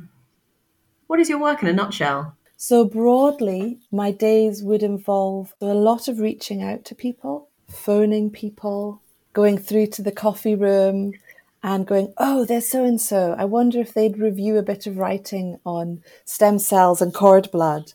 What 1.06 1.20
is 1.20 1.28
your 1.28 1.38
work 1.38 1.62
in 1.62 1.68
a 1.68 1.72
nutshell? 1.72 2.36
So 2.56 2.84
broadly, 2.84 3.78
my 3.90 4.10
days 4.10 4.62
would 4.62 4.82
involve 4.82 5.54
a 5.60 5.66
lot 5.66 6.08
of 6.08 6.20
reaching 6.20 6.62
out 6.62 6.84
to 6.86 6.94
people, 6.94 7.48
phoning 7.68 8.30
people, 8.30 9.00
going 9.32 9.58
through 9.58 9.86
to 9.88 10.02
the 10.02 10.12
coffee 10.12 10.54
room, 10.54 11.14
and 11.62 11.86
going, 11.86 12.12
oh, 12.18 12.44
there's 12.44 12.68
so 12.68 12.84
and 12.84 13.00
so. 13.00 13.34
I 13.38 13.44
wonder 13.44 13.80
if 13.80 13.92
they'd 13.92 14.18
review 14.18 14.56
a 14.56 14.62
bit 14.62 14.86
of 14.86 14.98
writing 14.98 15.58
on 15.64 16.02
stem 16.24 16.58
cells 16.58 17.02
and 17.02 17.14
cord 17.14 17.50
blood. 17.50 17.92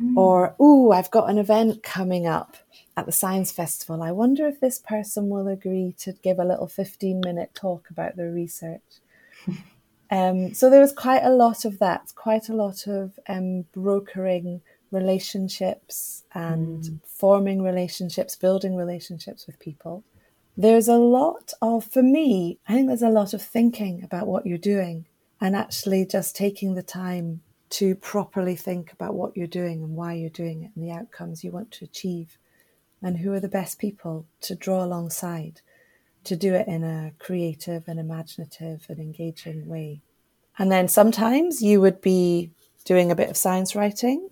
Mm. 0.00 0.16
Or, 0.16 0.54
oh, 0.58 0.92
I've 0.92 1.10
got 1.10 1.30
an 1.30 1.38
event 1.38 1.82
coming 1.82 2.26
up 2.26 2.56
at 2.96 3.06
the 3.06 3.12
Science 3.12 3.52
Festival. 3.52 4.02
I 4.02 4.12
wonder 4.12 4.46
if 4.46 4.60
this 4.60 4.78
person 4.78 5.28
will 5.28 5.48
agree 5.48 5.94
to 5.98 6.12
give 6.12 6.38
a 6.38 6.44
little 6.44 6.66
15 6.66 7.20
minute 7.20 7.54
talk 7.54 7.88
about 7.90 8.16
their 8.16 8.30
research. 8.30 8.80
um, 10.10 10.54
so 10.54 10.70
there 10.70 10.80
was 10.80 10.92
quite 10.92 11.22
a 11.22 11.30
lot 11.30 11.64
of 11.64 11.78
that, 11.78 12.12
quite 12.14 12.48
a 12.48 12.54
lot 12.54 12.86
of 12.86 13.18
um, 13.28 13.64
brokering 13.72 14.60
relationships 14.90 16.24
and 16.32 16.82
mm. 16.82 17.00
forming 17.04 17.62
relationships, 17.62 18.36
building 18.36 18.76
relationships 18.76 19.46
with 19.46 19.58
people. 19.58 20.04
There's 20.56 20.86
a 20.86 20.96
lot 20.96 21.52
of, 21.60 21.84
for 21.84 22.02
me, 22.02 22.58
I 22.68 22.74
think 22.74 22.86
there's 22.86 23.02
a 23.02 23.08
lot 23.08 23.34
of 23.34 23.42
thinking 23.42 24.04
about 24.04 24.28
what 24.28 24.46
you're 24.46 24.56
doing 24.56 25.06
and 25.40 25.56
actually 25.56 26.06
just 26.06 26.36
taking 26.36 26.74
the 26.74 26.82
time 26.82 27.42
to 27.74 27.96
properly 27.96 28.54
think 28.54 28.92
about 28.92 29.14
what 29.14 29.36
you're 29.36 29.48
doing 29.48 29.82
and 29.82 29.96
why 29.96 30.12
you're 30.12 30.30
doing 30.30 30.62
it 30.62 30.70
and 30.76 30.84
the 30.84 30.92
outcomes 30.92 31.42
you 31.42 31.50
want 31.50 31.72
to 31.72 31.84
achieve 31.84 32.38
and 33.02 33.18
who 33.18 33.32
are 33.32 33.40
the 33.40 33.48
best 33.48 33.80
people 33.80 34.26
to 34.40 34.54
draw 34.54 34.84
alongside 34.84 35.60
to 36.22 36.36
do 36.36 36.54
it 36.54 36.68
in 36.68 36.84
a 36.84 37.12
creative 37.18 37.88
and 37.88 37.98
imaginative 37.98 38.86
and 38.88 39.00
engaging 39.00 39.66
way. 39.66 40.00
And 40.56 40.70
then 40.70 40.86
sometimes 40.86 41.62
you 41.62 41.80
would 41.80 42.00
be 42.00 42.52
doing 42.84 43.10
a 43.10 43.16
bit 43.16 43.28
of 43.28 43.36
science 43.36 43.74
writing. 43.74 44.30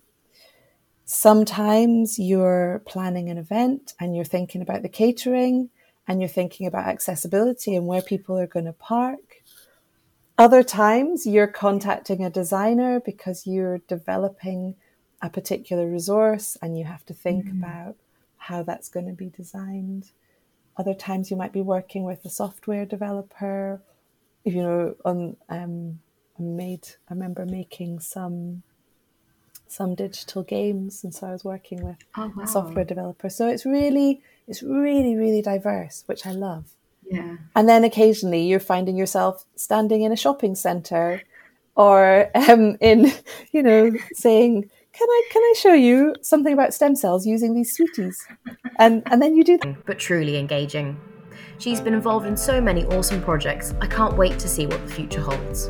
Sometimes 1.04 2.20
you're 2.20 2.80
planning 2.86 3.28
an 3.28 3.38
event 3.38 3.94
and 3.98 4.14
you're 4.14 4.24
thinking 4.24 4.62
about 4.62 4.82
the 4.82 4.88
catering 4.88 5.68
and 6.06 6.20
you're 6.20 6.28
thinking 6.28 6.68
about 6.68 6.86
accessibility 6.86 7.74
and 7.74 7.88
where 7.88 8.02
people 8.02 8.38
are 8.38 8.46
going 8.46 8.66
to 8.66 8.72
park. 8.72 9.41
Other 10.38 10.62
times 10.62 11.26
you're 11.26 11.46
contacting 11.46 12.24
a 12.24 12.30
designer 12.30 13.00
because 13.00 13.46
you're 13.46 13.78
developing 13.86 14.74
a 15.20 15.30
particular 15.30 15.86
resource 15.88 16.56
and 16.60 16.76
you 16.76 16.84
have 16.84 17.04
to 17.06 17.14
think 17.14 17.46
mm-hmm. 17.46 17.62
about 17.62 17.96
how 18.38 18.62
that's 18.62 18.88
going 18.88 19.06
to 19.06 19.12
be 19.12 19.28
designed. 19.28 20.10
Other 20.76 20.94
times 20.94 21.30
you 21.30 21.36
might 21.36 21.52
be 21.52 21.60
working 21.60 22.04
with 22.04 22.24
a 22.24 22.30
software 22.30 22.84
developer. 22.86 23.80
If 24.44 24.54
you 24.54 24.62
know, 24.62 24.96
on 25.04 25.36
um, 25.48 26.00
I 26.38 26.42
made 26.42 26.88
I 27.08 27.14
remember 27.14 27.46
making 27.46 28.00
some 28.00 28.62
some 29.68 29.94
digital 29.94 30.42
games, 30.42 31.04
and 31.04 31.14
so 31.14 31.28
I 31.28 31.32
was 31.32 31.44
working 31.44 31.82
with 31.84 31.96
oh, 32.16 32.32
wow. 32.34 32.44
a 32.44 32.46
software 32.46 32.84
developer. 32.84 33.28
So 33.28 33.48
it's 33.48 33.64
really 33.64 34.22
it's 34.48 34.62
really 34.62 35.14
really 35.14 35.42
diverse, 35.42 36.04
which 36.06 36.26
I 36.26 36.32
love. 36.32 36.74
Yeah. 37.12 37.36
And 37.54 37.68
then 37.68 37.84
occasionally 37.84 38.42
you're 38.46 38.60
finding 38.60 38.96
yourself 38.96 39.44
standing 39.56 40.02
in 40.02 40.12
a 40.12 40.16
shopping 40.16 40.54
center 40.54 41.22
or 41.76 42.30
um, 42.34 42.76
in, 42.80 43.12
you 43.52 43.62
know, 43.62 43.92
saying, 44.14 44.70
can 44.92 45.08
I 45.08 45.22
can 45.30 45.42
I 45.42 45.54
show 45.56 45.72
you 45.72 46.14
something 46.20 46.52
about 46.52 46.74
stem 46.74 46.94
cells 46.96 47.26
using 47.26 47.54
these 47.54 47.74
sweeties? 47.74 48.26
And 48.78 49.02
and 49.06 49.22
then 49.22 49.34
you 49.36 49.42
do 49.42 49.58
that. 49.58 49.86
But 49.86 49.98
truly 49.98 50.36
engaging. 50.36 51.00
She's 51.58 51.80
been 51.80 51.94
involved 51.94 52.26
in 52.26 52.36
so 52.36 52.60
many 52.60 52.84
awesome 52.86 53.22
projects. 53.22 53.72
I 53.80 53.86
can't 53.86 54.16
wait 54.16 54.38
to 54.38 54.48
see 54.48 54.66
what 54.66 54.84
the 54.86 54.92
future 54.92 55.20
holds. 55.20 55.68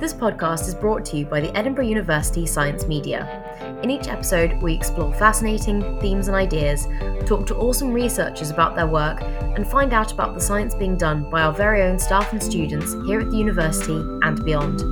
This 0.00 0.12
podcast 0.12 0.66
is 0.66 0.74
brought 0.74 1.04
to 1.06 1.16
you 1.16 1.26
by 1.26 1.40
the 1.40 1.56
Edinburgh 1.56 1.86
University 1.86 2.44
Science 2.44 2.88
Media. 2.88 3.61
In 3.82 3.90
each 3.90 4.06
episode, 4.06 4.62
we 4.62 4.74
explore 4.74 5.12
fascinating 5.14 5.98
themes 5.98 6.28
and 6.28 6.36
ideas, 6.36 6.86
talk 7.26 7.46
to 7.46 7.56
awesome 7.56 7.90
researchers 7.90 8.50
about 8.50 8.76
their 8.76 8.86
work, 8.86 9.20
and 9.22 9.66
find 9.68 9.92
out 9.92 10.12
about 10.12 10.34
the 10.34 10.40
science 10.40 10.72
being 10.72 10.96
done 10.96 11.28
by 11.28 11.42
our 11.42 11.52
very 11.52 11.82
own 11.82 11.98
staff 11.98 12.32
and 12.32 12.40
students 12.40 12.94
here 13.04 13.18
at 13.18 13.28
the 13.28 13.36
university 13.36 13.96
and 14.22 14.44
beyond. 14.44 14.82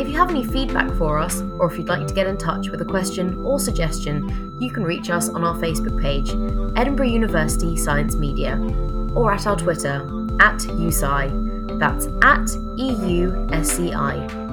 If 0.00 0.08
you 0.08 0.16
have 0.16 0.30
any 0.30 0.44
feedback 0.44 0.90
for 0.94 1.20
us, 1.20 1.42
or 1.60 1.70
if 1.70 1.78
you'd 1.78 1.88
like 1.88 2.08
to 2.08 2.14
get 2.14 2.26
in 2.26 2.36
touch 2.36 2.70
with 2.70 2.80
a 2.82 2.84
question 2.84 3.40
or 3.44 3.60
suggestion, 3.60 4.56
you 4.58 4.72
can 4.72 4.82
reach 4.82 5.08
us 5.08 5.28
on 5.28 5.44
our 5.44 5.54
Facebook 5.54 6.00
page, 6.02 6.30
Edinburgh 6.76 7.06
University 7.06 7.76
Science 7.76 8.16
Media, 8.16 8.56
or 9.14 9.32
at 9.32 9.46
our 9.46 9.56
Twitter, 9.56 10.02
at 10.40 10.58
EUSci. 10.58 11.78
That's 11.78 12.06
at 12.22 12.48
EUSCI. 12.80 14.49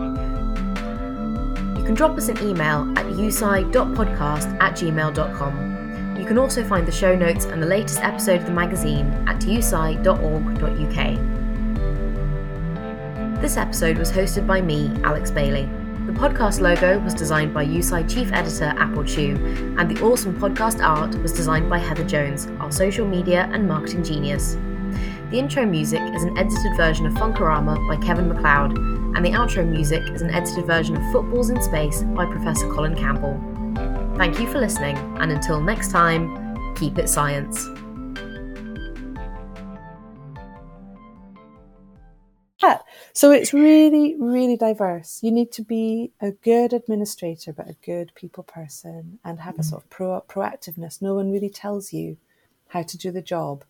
You 1.87 1.95
can 1.95 2.05
drop 2.05 2.17
us 2.17 2.27
an 2.27 2.37
email 2.39 2.81
at 2.97 3.05
eusci.podcast 3.05 4.61
at 4.61 4.73
gmail.com. 4.73 6.17
You 6.19 6.25
can 6.25 6.37
also 6.37 6.61
find 6.65 6.85
the 6.85 6.91
show 6.91 7.15
notes 7.15 7.45
and 7.45 7.63
the 7.63 7.65
latest 7.65 8.01
episode 8.01 8.41
of 8.41 8.45
the 8.45 8.51
magazine 8.51 9.07
at 9.25 9.39
eusci.org.uk. 9.39 10.11
This 13.41 13.55
episode 13.55 13.97
was 13.97 14.11
hosted 14.11 14.45
by 14.45 14.59
me, 14.59 14.91
Alex 15.05 15.31
Bailey. 15.31 15.69
The 16.07 16.11
podcast 16.11 16.59
logo 16.59 16.99
was 16.99 17.13
designed 17.13 17.53
by 17.53 17.65
EUSci 17.65 18.13
Chief 18.13 18.33
Editor 18.33 18.73
Apple 18.77 19.05
Chu, 19.05 19.37
and 19.77 19.89
the 19.89 20.03
awesome 20.03 20.37
podcast 20.37 20.83
art 20.83 21.15
was 21.21 21.31
designed 21.31 21.69
by 21.69 21.77
Heather 21.77 22.03
Jones, 22.03 22.49
our 22.59 22.69
social 22.69 23.07
media 23.07 23.49
and 23.53 23.65
marketing 23.65 24.03
genius. 24.03 24.57
The 25.29 25.39
intro 25.39 25.65
music 25.65 26.01
is 26.15 26.23
an 26.23 26.37
edited 26.37 26.77
version 26.77 27.05
of 27.05 27.13
Funkorama 27.13 27.85
by 27.87 27.97
Kevin 28.05 28.29
MacLeod, 28.29 28.77
and 28.77 29.25
the 29.25 29.31
outro 29.31 29.67
music 29.67 30.03
is 30.09 30.21
an 30.21 30.29
edited 30.29 30.65
version 30.65 30.95
of 30.95 31.11
Footballs 31.11 31.49
in 31.49 31.61
Space 31.61 32.03
by 32.03 32.25
Professor 32.25 32.71
Colin 32.73 32.95
Campbell. 32.95 33.37
Thank 34.17 34.39
you 34.39 34.49
for 34.49 34.59
listening, 34.59 34.95
and 35.19 35.31
until 35.31 35.59
next 35.59 35.91
time, 35.91 36.73
keep 36.75 36.97
it 36.97 37.09
science. 37.09 37.67
So 43.17 43.31
it's 43.31 43.51
really, 43.51 44.15
really 44.19 44.55
diverse. 44.55 45.21
You 45.23 45.31
need 45.31 45.51
to 45.53 45.63
be 45.63 46.11
a 46.21 46.33
good 46.33 46.71
administrator, 46.71 47.51
but 47.51 47.67
a 47.67 47.75
good 47.83 48.11
people 48.13 48.43
person 48.43 49.17
and 49.25 49.39
have 49.39 49.55
a 49.55 49.63
mm. 49.63 49.65
sort 49.65 49.83
of 49.85 49.89
pro- 49.89 50.21
proactiveness. 50.21 51.01
No 51.01 51.15
one 51.15 51.31
really 51.31 51.49
tells 51.49 51.91
you 51.91 52.17
how 52.67 52.83
to 52.83 52.95
do 52.95 53.09
the 53.09 53.23
job. 53.23 53.63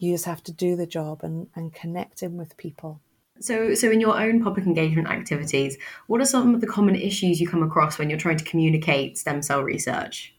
You 0.00 0.14
just 0.14 0.24
have 0.24 0.42
to 0.44 0.52
do 0.52 0.74
the 0.74 0.86
job 0.86 1.20
and, 1.22 1.46
and 1.54 1.72
connect 1.72 2.24
in 2.24 2.36
with 2.36 2.56
people. 2.56 3.00
So, 3.38 3.74
so 3.74 3.90
in 3.90 4.00
your 4.00 4.20
own 4.20 4.42
public 4.42 4.66
engagement 4.66 5.08
activities, 5.08 5.78
what 6.08 6.20
are 6.20 6.26
some 6.26 6.54
of 6.54 6.60
the 6.60 6.66
common 6.66 6.96
issues 6.96 7.40
you 7.40 7.48
come 7.48 7.62
across 7.62 7.98
when 7.98 8.10
you're 8.10 8.18
trying 8.18 8.38
to 8.38 8.44
communicate 8.44 9.16
stem 9.16 9.42
cell 9.42 9.62
research? 9.62 10.34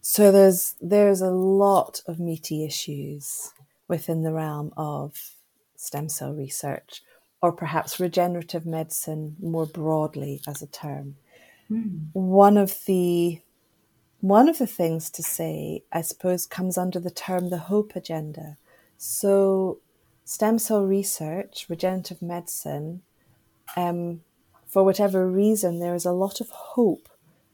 So 0.00 0.32
there's 0.32 0.76
there's 0.80 1.20
a 1.20 1.30
lot 1.30 2.00
of 2.06 2.18
meaty 2.18 2.64
issues 2.64 3.52
within 3.86 4.22
the 4.22 4.32
realm 4.32 4.72
of 4.76 5.34
stem 5.76 6.08
cell 6.08 6.32
research 6.32 7.02
or 7.42 7.52
perhaps 7.52 8.00
regenerative 8.00 8.64
medicine 8.64 9.36
more 9.40 9.66
broadly 9.66 10.40
as 10.46 10.62
a 10.62 10.66
term. 10.66 11.16
Mm. 11.70 12.08
One 12.12 12.56
of 12.56 12.84
the 12.86 13.40
one 14.20 14.48
of 14.48 14.58
the 14.58 14.66
things 14.66 15.10
to 15.10 15.22
say, 15.22 15.82
I 15.92 16.02
suppose, 16.02 16.46
comes 16.46 16.76
under 16.76 17.00
the 17.00 17.10
term 17.10 17.48
the 17.48 17.58
hope 17.58 17.96
agenda. 17.96 18.58
So, 19.02 19.78
stem 20.26 20.58
cell 20.58 20.84
research, 20.84 21.64
regenerative 21.70 22.20
medicine, 22.20 23.00
um, 23.74 24.20
for 24.66 24.84
whatever 24.84 25.26
reason, 25.26 25.78
there 25.78 25.94
is 25.94 26.04
a 26.04 26.12
lot 26.12 26.42
of 26.42 26.50
hope 26.50 27.08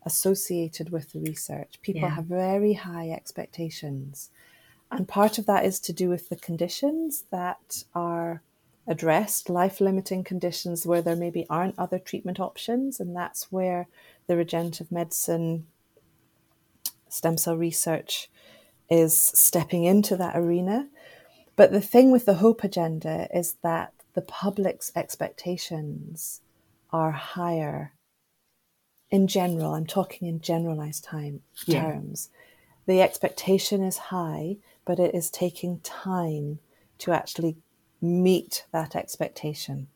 associated 0.05 0.91
with 0.91 1.13
the 1.13 1.21
research. 1.21 1.79
People 1.83 2.03
yeah. 2.03 2.17
have 2.17 2.25
very 2.25 2.73
high 2.73 3.11
expectations. 3.11 4.31
And 4.91 5.07
part 5.07 5.39
of 5.39 5.47
that 5.47 5.65
is 5.65 5.79
to 5.83 5.93
do 5.93 6.09
with 6.09 6.31
the 6.31 6.35
conditions 6.37 7.27
that 7.31 7.85
are 7.95 8.43
addressed 8.89 9.49
life 9.49 9.81
limiting 9.81 10.25
conditions 10.25 10.85
where 10.85 11.01
there 11.01 11.15
maybe 11.15 11.47
aren't 11.49 11.79
other 11.79 12.01
treatment 12.01 12.41
options. 12.41 12.99
And 12.99 13.15
that's 13.15 13.53
where 13.53 13.87
the 14.27 14.37
regenerative 14.37 14.91
medicine 14.91 15.69
stem 17.09 17.39
cell 17.39 17.57
research 17.57 18.29
is 18.91 19.17
stepping 19.17 19.85
into 19.85 20.17
that 20.17 20.37
arena. 20.37 20.89
But 21.57 21.73
the 21.73 21.81
thing 21.81 22.11
with 22.11 22.27
the 22.27 22.35
hope 22.35 22.63
agenda 22.63 23.29
is 23.35 23.57
that 23.63 23.93
the 24.15 24.23
public's 24.23 24.93
expectations 24.95 26.43
are 26.91 27.13
higher 27.13 27.93
in 29.11 29.27
general. 29.27 29.75
I'm 29.75 29.87
talking 29.87 30.29
in 30.29 30.41
generalized 30.41 31.05
time 31.05 31.43
yeah. 31.67 31.83
terms. 31.83 32.29
The 32.87 33.03
expectation 33.03 33.83
is 33.83 33.97
high, 33.97 34.59
but 34.85 34.99
it 34.99 35.15
is 35.15 35.31
taking 35.31 35.81
time 35.81 36.61
to 36.99 37.13
actually 37.13 37.57
meet 38.01 38.65
that 38.73 38.95
expectation. 38.95 39.89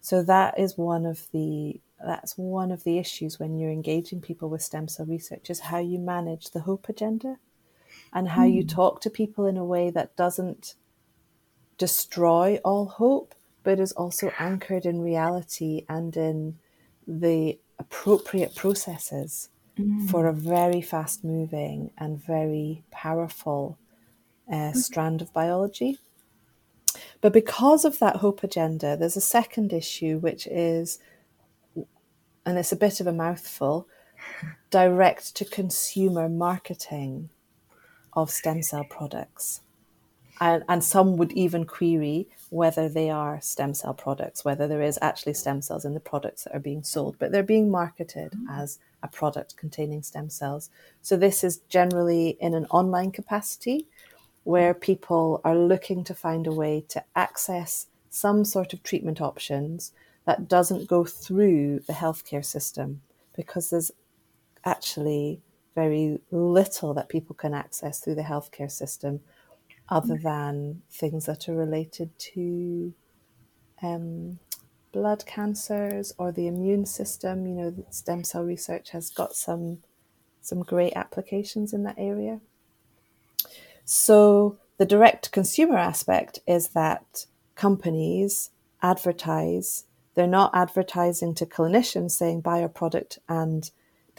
So 0.00 0.22
that 0.22 0.58
is 0.58 0.78
one 0.78 1.06
of 1.06 1.26
the 1.32 1.80
that's 2.02 2.38
one 2.38 2.72
of 2.72 2.84
the 2.84 2.96
issues 2.96 3.38
when 3.38 3.58
you're 3.58 3.70
engaging 3.70 4.22
people 4.22 4.48
with 4.48 4.62
stem 4.62 4.88
cell 4.88 5.04
research 5.04 5.50
is 5.50 5.60
how 5.60 5.78
you 5.78 5.98
manage 5.98 6.50
the 6.50 6.60
hope 6.60 6.88
agenda 6.88 7.36
and 8.12 8.28
how 8.28 8.44
mm. 8.44 8.54
you 8.54 8.62
hmm. 8.62 8.68
talk 8.68 9.00
to 9.00 9.10
people 9.10 9.46
in 9.46 9.56
a 9.56 9.64
way 9.64 9.90
that 9.90 10.16
doesn't 10.16 10.74
destroy 11.78 12.58
all 12.64 12.86
hope 12.86 13.34
but 13.62 13.80
is 13.80 13.92
also 13.92 14.32
anchored 14.38 14.86
in 14.86 15.00
reality 15.00 15.84
and 15.88 16.16
in 16.16 16.58
the 17.06 17.58
appropriate 17.78 18.54
processes 18.54 19.48
mm. 19.78 20.08
for 20.08 20.26
a 20.26 20.32
very 20.32 20.80
fast 20.80 21.24
moving 21.24 21.90
and 21.98 22.24
very 22.24 22.82
powerful 22.90 23.78
uh, 24.50 24.72
strand 24.72 25.22
of 25.22 25.32
biology. 25.32 25.98
But 27.20 27.32
because 27.32 27.84
of 27.84 27.98
that 27.98 28.16
hope 28.16 28.42
agenda, 28.42 28.96
there's 28.96 29.16
a 29.16 29.20
second 29.20 29.72
issue, 29.72 30.18
which 30.18 30.46
is, 30.46 30.98
and 32.44 32.58
it's 32.58 32.72
a 32.72 32.76
bit 32.76 33.00
of 33.00 33.06
a 33.06 33.12
mouthful, 33.12 33.86
direct 34.70 35.34
to 35.36 35.44
consumer 35.44 36.28
marketing 36.28 37.30
of 38.12 38.30
stem 38.30 38.62
cell 38.62 38.84
products. 38.84 39.60
And, 40.40 40.64
and 40.68 40.82
some 40.82 41.16
would 41.18 41.32
even 41.32 41.66
query 41.66 42.28
whether 42.48 42.88
they 42.88 43.10
are 43.10 43.40
stem 43.42 43.74
cell 43.74 43.92
products, 43.92 44.44
whether 44.44 44.66
there 44.66 44.82
is 44.82 44.98
actually 45.02 45.34
stem 45.34 45.60
cells 45.60 45.84
in 45.84 45.92
the 45.92 46.00
products 46.00 46.44
that 46.44 46.54
are 46.54 46.60
being 46.60 46.82
sold, 46.82 47.16
but 47.18 47.30
they're 47.30 47.42
being 47.42 47.70
marketed 47.70 48.32
mm. 48.32 48.46
as 48.50 48.78
a 49.02 49.08
product 49.08 49.56
containing 49.56 50.02
stem 50.02 50.30
cells. 50.30 50.70
So 51.02 51.16
this 51.16 51.44
is 51.44 51.58
generally 51.68 52.38
in 52.40 52.54
an 52.54 52.66
online 52.66 53.12
capacity 53.12 53.86
where 54.44 54.72
people 54.72 55.40
are 55.44 55.56
looking 55.56 56.04
to 56.04 56.14
find 56.14 56.46
a 56.46 56.52
way 56.52 56.84
to 56.88 57.04
access 57.14 57.86
some 58.08 58.44
sort 58.44 58.72
of 58.72 58.82
treatment 58.82 59.20
options 59.20 59.92
that 60.24 60.48
doesn't 60.48 60.88
go 60.88 61.04
through 61.04 61.80
the 61.86 61.92
healthcare 61.92 62.44
system 62.44 63.02
because 63.36 63.70
there's 63.70 63.90
actually 64.64 65.40
very 65.74 66.18
little 66.30 66.94
that 66.94 67.08
people 67.08 67.34
can 67.34 67.54
access 67.54 68.00
through 68.00 68.16
the 68.16 68.22
healthcare 68.22 68.70
system 68.70 69.20
other 69.88 70.16
than 70.16 70.82
things 70.90 71.26
that 71.26 71.48
are 71.48 71.54
related 71.54 72.16
to 72.18 72.94
um, 73.82 74.38
blood 74.92 75.24
cancers 75.26 76.12
or 76.18 76.32
the 76.32 76.46
immune 76.46 76.86
system. 76.86 77.46
You 77.46 77.54
know, 77.54 77.84
stem 77.90 78.24
cell 78.24 78.44
research 78.44 78.90
has 78.90 79.10
got 79.10 79.34
some 79.34 79.78
some 80.42 80.62
great 80.62 80.94
applications 80.96 81.72
in 81.72 81.82
that 81.82 81.96
area. 81.98 82.40
So 83.84 84.58
the 84.78 84.86
direct 84.86 85.32
consumer 85.32 85.76
aspect 85.76 86.38
is 86.46 86.68
that 86.68 87.26
companies 87.56 88.50
advertise. 88.82 89.84
They're 90.14 90.26
not 90.26 90.52
advertising 90.54 91.34
to 91.36 91.46
clinicians 91.46 92.12
saying 92.12 92.40
buy 92.40 92.62
our 92.62 92.68
product 92.68 93.18
and 93.28 93.70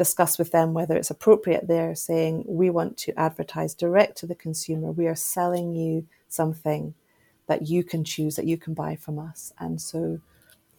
discuss 0.02 0.40
with 0.40 0.52
them 0.52 0.74
whether 0.74 0.98
it's 0.98 1.12
appropriate. 1.12 1.68
They're 1.68 1.94
saying 1.94 2.44
we 2.48 2.72
want 2.72 2.98
to 2.98 3.20
advertise 3.20 3.76
direct 3.76 4.18
to 4.18 4.26
the 4.26 4.34
consumer. 4.34 4.92
We 4.92 5.06
are 5.06 5.16
selling 5.16 5.76
you 5.76 6.08
something 6.28 6.96
that 7.46 7.68
you 7.68 7.84
can 7.84 8.04
choose, 8.04 8.36
that 8.36 8.48
you 8.48 8.58
can 8.58 8.74
buy 8.74 8.96
from 8.96 9.20
us. 9.20 9.54
And 9.60 9.80
so 9.80 10.20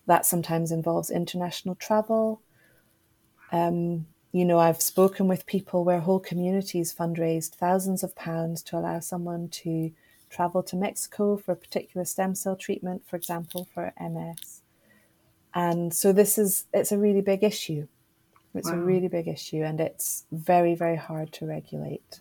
that 0.06 0.26
sometimes 0.26 0.72
involves 0.72 1.08
international 1.08 1.76
travel. 1.76 2.42
Um, 3.52 4.06
you 4.32 4.44
know, 4.44 4.58
I've 4.58 4.82
spoken 4.82 5.28
with 5.28 5.46
people 5.46 5.85
where 5.85 6.00
whole 6.00 6.18
communities 6.18 6.92
fundraised 6.92 7.54
thousands 7.54 8.02
of 8.02 8.16
pounds 8.16 8.61
to 8.64 8.76
allow 8.76 8.98
someone 8.98 9.48
to 9.50 9.92
travel 10.30 10.64
to 10.64 10.74
Mexico 10.74 11.37
for 11.37 11.52
a 11.52 11.56
particular 11.56 12.04
stem 12.04 12.35
cell 12.35 12.56
treatment, 12.56 13.02
for 13.06 13.14
example, 13.14 13.68
for 13.72 13.92
MS. 14.00 14.62
And 15.54 15.94
so 15.94 16.12
this 16.12 16.38
is 16.38 16.64
it's 16.72 16.90
a 16.90 16.98
really 16.98 17.20
big 17.20 17.44
issue. 17.44 17.87
It's 18.55 18.71
wow. 18.71 18.77
a 18.77 18.81
really 18.81 19.09
big 19.09 19.29
issue 19.29 19.62
and 19.62 19.81
it's 19.81 20.25
very, 20.33 20.75
very 20.75 20.97
hard 20.97 21.33
to 21.35 21.47
regulate. 21.47 22.21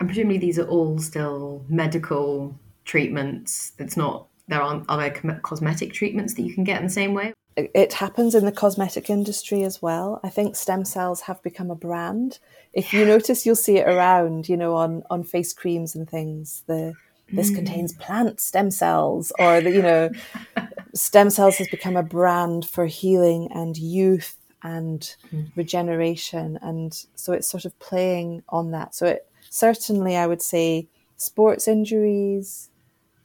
And 0.00 0.08
presumably 0.08 0.38
these 0.38 0.58
are 0.58 0.66
all 0.66 0.98
still 0.98 1.64
medical 1.68 2.58
treatments. 2.84 3.72
It's 3.78 3.96
not 3.96 4.26
there 4.48 4.60
aren't 4.60 4.88
other 4.88 5.10
cosmetic 5.42 5.92
treatments 5.92 6.34
that 6.34 6.42
you 6.42 6.54
can 6.54 6.64
get 6.64 6.78
in 6.78 6.86
the 6.86 6.92
same 6.92 7.14
way. 7.14 7.32
It 7.56 7.92
happens 7.92 8.34
in 8.34 8.46
the 8.46 8.52
cosmetic 8.52 9.10
industry 9.10 9.62
as 9.62 9.82
well. 9.82 10.20
I 10.24 10.30
think 10.30 10.56
stem 10.56 10.84
cells 10.84 11.22
have 11.22 11.42
become 11.42 11.70
a 11.70 11.74
brand. 11.74 12.38
If 12.72 12.94
you 12.94 13.04
notice, 13.04 13.44
you'll 13.44 13.56
see 13.56 13.76
it 13.76 13.86
around, 13.86 14.48
you 14.48 14.56
know, 14.56 14.74
on 14.74 15.02
on 15.10 15.22
face 15.22 15.52
creams 15.52 15.94
and 15.94 16.08
things. 16.08 16.62
The 16.66 16.94
this 17.30 17.50
mm. 17.50 17.56
contains 17.56 17.92
plant 17.92 18.40
stem 18.40 18.70
cells, 18.70 19.32
or 19.38 19.60
the 19.60 19.70
you 19.70 19.82
know, 19.82 20.10
stem 20.94 21.28
cells 21.28 21.56
has 21.56 21.68
become 21.68 21.96
a 21.96 22.02
brand 22.02 22.64
for 22.64 22.86
healing 22.86 23.48
and 23.54 23.76
youth 23.76 24.36
and 24.62 25.14
mm. 25.32 25.50
regeneration, 25.56 26.58
and 26.62 27.06
so 27.14 27.32
it's 27.32 27.48
sort 27.48 27.64
of 27.64 27.78
playing 27.78 28.42
on 28.48 28.70
that. 28.72 28.94
So 28.94 29.06
it 29.06 29.26
certainly, 29.50 30.16
I 30.16 30.26
would 30.26 30.42
say, 30.42 30.88
sports 31.16 31.68
injuries, 31.68 32.70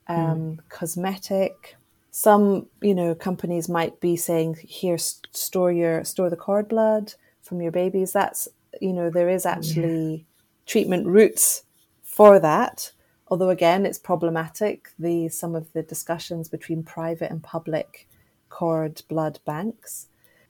um, 0.07 0.17
mm. 0.17 0.59
cosmetic. 0.69 1.75
Some, 2.11 2.67
you 2.81 2.95
know, 2.95 3.13
companies 3.13 3.69
might 3.69 3.99
be 3.99 4.15
saying, 4.15 4.57
"Here, 4.61 4.97
store 4.97 5.71
your 5.71 6.03
store 6.03 6.29
the 6.29 6.35
cord 6.35 6.67
blood 6.67 7.13
from 7.41 7.61
your 7.61 7.71
babies." 7.71 8.13
That's, 8.13 8.47
you 8.81 8.93
know, 8.93 9.09
there 9.09 9.29
is 9.29 9.45
actually 9.45 10.15
yeah. 10.15 10.23
treatment 10.65 11.07
routes 11.07 11.63
for 12.01 12.39
that. 12.39 12.91
Although 13.29 13.49
again, 13.49 13.85
it's 13.85 13.99
problematic. 13.99 14.89
The 14.97 15.29
some 15.29 15.55
of 15.55 15.71
the 15.73 15.83
discussions 15.83 16.49
between 16.49 16.83
private 16.83 17.29
and 17.29 17.43
public 17.43 18.07
cord 18.49 19.01
blood 19.09 19.39
banks, 19.45 20.07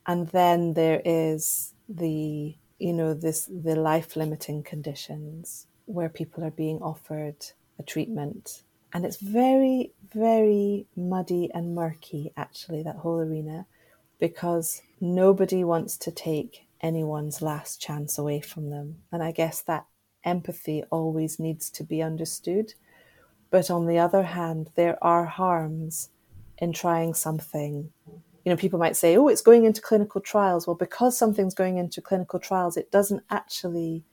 and 0.08 0.28
then 0.28 0.74
there 0.74 1.00
is 1.04 1.74
the 1.88 2.56
you 2.78 2.92
know 2.92 3.14
this 3.14 3.48
the 3.50 3.76
life 3.76 4.16
limiting 4.16 4.62
conditions 4.62 5.68
where 5.84 6.08
people 6.08 6.42
are 6.44 6.50
being 6.50 6.82
offered 6.82 7.36
a 7.78 7.82
treatment 7.84 8.62
and 8.92 9.04
it's 9.04 9.18
very, 9.18 9.92
very 10.12 10.86
muddy 10.96 11.50
and 11.52 11.74
murky, 11.74 12.32
actually, 12.36 12.82
that 12.84 12.96
whole 12.96 13.20
arena, 13.20 13.66
because 14.18 14.80
nobody 15.00 15.62
wants 15.62 15.98
to 15.98 16.10
take 16.10 16.66
anyone's 16.80 17.42
last 17.42 17.80
chance 17.80 18.18
away 18.18 18.40
from 18.40 18.70
them. 18.70 18.96
And 19.12 19.22
I 19.22 19.32
guess 19.32 19.60
that 19.62 19.86
empathy 20.24 20.84
always 20.90 21.38
needs 21.38 21.70
to 21.70 21.84
be 21.84 22.02
understood. 22.02 22.74
But 23.50 23.70
on 23.70 23.86
the 23.86 23.98
other 23.98 24.22
hand, 24.22 24.70
there 24.74 25.02
are 25.02 25.26
harms 25.26 26.10
in 26.56 26.72
trying 26.72 27.14
something. 27.14 27.92
You 28.48 28.54
know, 28.54 28.60
people 28.60 28.78
might 28.78 28.96
say, 28.96 29.14
oh, 29.14 29.28
it's 29.28 29.42
going 29.42 29.66
into 29.66 29.82
clinical 29.82 30.22
trials. 30.22 30.66
Well, 30.66 30.74
because 30.74 31.18
something's 31.18 31.52
going 31.52 31.76
into 31.76 32.00
clinical 32.00 32.38
trials, 32.38 32.78
it 32.78 32.90
doesn't 32.90 33.22
actually 33.28 34.04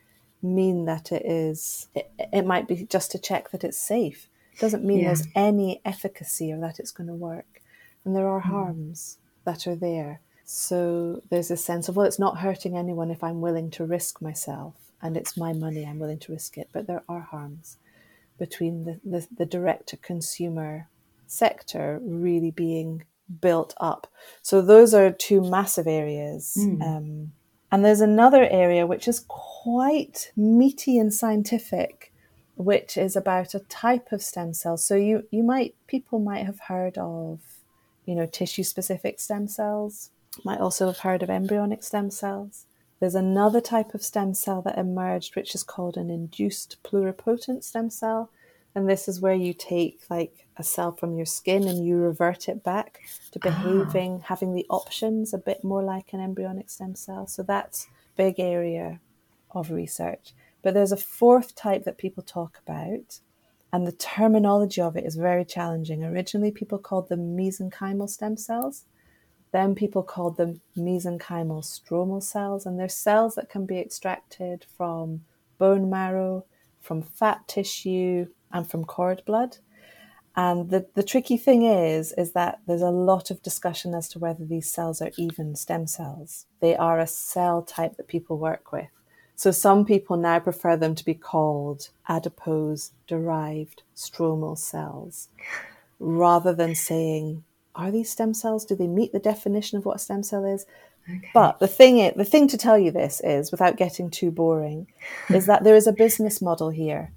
mean 0.43 0.83
that 0.83 1.13
it 1.13 1.25
is, 1.25 1.87
it, 1.95 2.11
it 2.33 2.45
might 2.45 2.67
be 2.67 2.83
just 2.83 3.11
to 3.11 3.17
check 3.17 3.51
that 3.51 3.63
it's 3.63 3.77
safe 3.79 4.27
It 4.51 4.59
doesn't 4.59 4.83
mean 4.83 4.99
yeah. 4.99 5.07
there's 5.07 5.27
any 5.35 5.79
efficacy 5.85 6.51
or 6.51 6.59
that 6.59 6.79
it's 6.79 6.91
going 6.91 7.07
to 7.07 7.13
work. 7.13 7.61
And 8.03 8.13
there 8.13 8.27
are 8.27 8.41
mm. 8.41 8.49
harms 8.49 9.19
that 9.45 9.67
are 9.67 9.75
there. 9.75 10.19
So 10.43 11.21
there's 11.29 11.49
a 11.49 11.55
sense 11.55 11.87
of, 11.87 11.95
well, 11.95 12.05
it's 12.05 12.19
not 12.19 12.39
hurting 12.39 12.75
anyone 12.75 13.11
if 13.11 13.23
I'm 13.23 13.39
willing 13.39 13.71
to 13.71 13.85
risk 13.85 14.21
myself 14.21 14.73
and 15.01 15.15
it's 15.15 15.37
my 15.37 15.53
money, 15.53 15.85
I'm 15.85 15.99
willing 15.99 16.19
to 16.19 16.33
risk 16.33 16.57
it. 16.57 16.67
But 16.73 16.87
there 16.87 17.03
are 17.07 17.21
harms 17.21 17.77
between 18.37 18.83
the, 18.83 18.99
the, 19.05 19.25
the 19.37 19.45
direct 19.45 19.87
to 19.87 19.97
consumer 19.97 20.89
sector 21.25 22.01
really 22.03 22.51
being 22.51 23.05
built 23.41 23.73
up. 23.79 24.07
So 24.41 24.61
those 24.61 24.93
are 24.93 25.11
two 25.11 25.41
massive 25.41 25.87
areas. 25.87 26.55
Mm. 26.57 26.81
Um, 26.81 27.31
and 27.71 27.83
there's 27.83 28.01
another 28.01 28.47
area 28.49 28.87
which 28.87 29.07
is 29.07 29.25
quite 29.27 30.31
meaty 30.35 30.97
and 30.97 31.13
scientific, 31.13 32.13
which 32.55 32.97
is 32.97 33.15
about 33.15 33.53
a 33.53 33.59
type 33.59 34.11
of 34.11 34.21
stem 34.21 34.53
cell. 34.53 34.77
So 34.77 34.95
you 34.95 35.27
you 35.31 35.43
might 35.43 35.75
people 35.87 36.19
might 36.19 36.45
have 36.45 36.59
heard 36.59 36.97
of, 36.97 37.41
you 38.05 38.15
know, 38.15 38.27
tissue 38.27 38.63
specific 38.63 39.19
stem 39.19 39.47
cells. 39.47 40.11
Might 40.43 40.59
also 40.59 40.87
have 40.87 40.99
heard 40.99 41.23
of 41.23 41.29
embryonic 41.29 41.81
stem 41.83 42.11
cells. 42.11 42.65
There's 42.99 43.15
another 43.15 43.61
type 43.61 43.93
of 43.93 44.03
stem 44.03 44.33
cell 44.33 44.61
that 44.61 44.77
emerged, 44.77 45.35
which 45.35 45.53
is 45.53 45.63
called 45.63 45.97
an 45.97 46.09
induced 46.09 46.81
pluripotent 46.83 47.63
stem 47.63 47.89
cell. 47.89 48.29
And 48.75 48.89
this 48.89 49.07
is 49.07 49.21
where 49.21 49.33
you 49.33 49.53
take 49.53 50.01
like 50.09 50.45
a 50.57 50.63
cell 50.63 50.91
from 50.91 51.15
your 51.15 51.25
skin 51.25 51.67
and 51.67 51.85
you 51.85 51.95
revert 51.95 52.49
it 52.49 52.63
back 52.63 53.01
to 53.31 53.39
ah. 53.43 53.49
behaving, 53.49 54.19
ah. 54.21 54.25
having 54.27 54.53
the 54.53 54.65
options 54.69 55.33
a 55.33 55.37
bit 55.37 55.63
more 55.63 55.81
like 55.81 56.13
an 56.13 56.19
embryonic 56.19 56.69
stem 56.69 56.95
cell. 56.95 57.25
So 57.25 57.41
that's 57.41 57.87
big 58.15 58.39
area 58.39 58.99
of 59.51 59.71
research. 59.71 60.33
But 60.61 60.73
there's 60.73 60.91
a 60.91 60.97
fourth 60.97 61.55
type 61.55 61.85
that 61.85 61.97
people 61.97 62.23
talk 62.23 62.59
about, 62.65 63.19
and 63.71 63.85
the 63.85 63.91
terminology 63.91 64.81
of 64.81 64.97
it 64.97 65.05
is 65.05 65.15
very 65.15 65.45
challenging. 65.45 66.03
Originally, 66.03 66.51
people 66.51 66.79
called 66.79 67.09
them 67.09 67.37
mesenchymal 67.37 68.09
stem 68.09 68.35
cells. 68.35 68.85
Then 69.51 69.75
people 69.75 70.03
called 70.03 70.37
them 70.37 70.61
mesenchymal 70.75 71.63
stromal 71.63 72.23
cells, 72.23 72.65
and 72.65 72.79
they're 72.79 72.89
cells 72.89 73.35
that 73.35 73.49
can 73.49 73.65
be 73.65 73.79
extracted 73.79 74.65
from 74.75 75.23
bone 75.57 75.89
marrow, 75.89 76.45
from 76.81 77.01
fat 77.01 77.47
tissue, 77.47 78.27
and 78.51 78.69
from 78.69 78.85
cord 78.85 79.23
blood. 79.25 79.57
And 80.35 80.69
the, 80.69 80.85
the 80.95 81.03
tricky 81.03 81.37
thing 81.37 81.63
is, 81.63 82.11
is 82.13 82.33
that 82.33 82.59
there's 82.67 82.81
a 82.81 82.89
lot 82.89 83.31
of 83.31 83.41
discussion 83.41 83.93
as 83.93 84.09
to 84.09 84.19
whether 84.19 84.43
these 84.43 84.69
cells 84.69 85.01
are 85.01 85.11
even 85.17 85.55
stem 85.55 85.87
cells. 85.87 86.45
They 86.59 86.75
are 86.75 86.99
a 86.99 87.07
cell 87.07 87.61
type 87.61 87.95
that 87.97 88.07
people 88.07 88.37
work 88.37 88.71
with. 88.71 88.89
So 89.37 89.51
some 89.51 89.85
people 89.85 90.17
now 90.17 90.39
prefer 90.39 90.75
them 90.77 90.95
to 90.95 91.05
be 91.05 91.13
called 91.13 91.89
adipose 92.07 92.91
derived 93.07 93.83
stromal 93.95 94.57
cells 94.57 95.29
rather 95.99 96.53
than 96.53 96.75
saying, 96.75 97.43
are 97.75 97.91
these 97.91 98.09
stem 98.09 98.33
cells? 98.33 98.65
Do 98.65 98.75
they 98.75 98.87
meet 98.87 99.11
the 99.11 99.19
definition 99.19 99.77
of 99.77 99.85
what 99.85 99.97
a 99.97 99.99
stem 99.99 100.23
cell 100.23 100.45
is? 100.45 100.65
Okay. 101.09 101.29
But 101.33 101.59
the 101.59 101.67
thing 101.67 101.99
is, 101.99 102.13
the 102.15 102.25
thing 102.25 102.47
to 102.47 102.57
tell 102.57 102.79
you 102.79 102.91
this 102.91 103.21
is, 103.23 103.51
without 103.51 103.77
getting 103.77 104.09
too 104.09 104.31
boring, 104.31 104.87
is 105.29 105.45
that 105.45 105.63
there 105.63 105.75
is 105.75 105.85
a 105.85 105.93
business 105.93 106.41
model 106.41 106.69
here. 106.69 107.11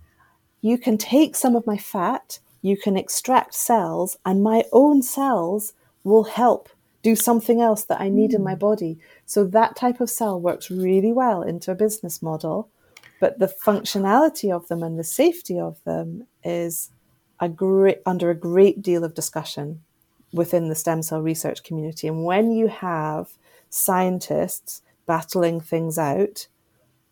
You 0.60 0.78
can 0.78 0.98
take 0.98 1.36
some 1.36 1.54
of 1.54 1.66
my 1.66 1.76
fat, 1.76 2.40
you 2.62 2.76
can 2.76 2.96
extract 2.96 3.54
cells, 3.54 4.16
and 4.24 4.42
my 4.42 4.64
own 4.72 5.02
cells 5.02 5.72
will 6.04 6.24
help 6.24 6.68
do 7.02 7.14
something 7.14 7.60
else 7.60 7.84
that 7.84 8.00
I 8.00 8.08
need 8.08 8.30
mm. 8.32 8.34
in 8.34 8.42
my 8.42 8.54
hmm. 8.54 8.58
body. 8.58 8.98
So 9.24 9.44
that 9.44 9.76
type 9.76 10.00
of 10.00 10.10
cell 10.10 10.40
works 10.40 10.70
really 10.70 11.12
well 11.12 11.42
into 11.42 11.70
a 11.70 11.76
business 11.76 12.20
model, 12.20 12.68
but 13.20 13.38
the 13.38 13.46
functionality 13.46 14.52
of 14.52 14.66
them 14.68 14.82
and 14.82 14.98
the 14.98 15.04
safety 15.04 15.58
of 15.58 15.82
them 15.84 16.26
is 16.42 16.90
a 17.40 17.48
great 17.48 17.98
under 18.04 18.30
a 18.30 18.34
great 18.34 18.82
deal 18.82 19.04
of 19.04 19.14
discussion 19.14 19.80
within 20.32 20.68
the 20.68 20.74
stem 20.74 21.02
cell 21.02 21.22
research 21.22 21.62
community. 21.62 22.08
And 22.08 22.24
when 22.24 22.50
you 22.50 22.66
have 22.66 23.28
scientists 23.70 24.82
battling 25.06 25.60
things 25.60 25.98
out, 25.98 26.48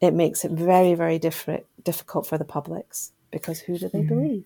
it 0.00 0.12
makes 0.12 0.44
it 0.44 0.50
very, 0.50 0.94
very 0.94 1.18
different, 1.18 1.64
difficult 1.82 2.26
for 2.26 2.36
the 2.36 2.44
publics 2.44 3.12
because 3.30 3.60
who 3.60 3.78
do 3.78 3.88
they 3.88 4.00
mm. 4.00 4.08
believe? 4.08 4.44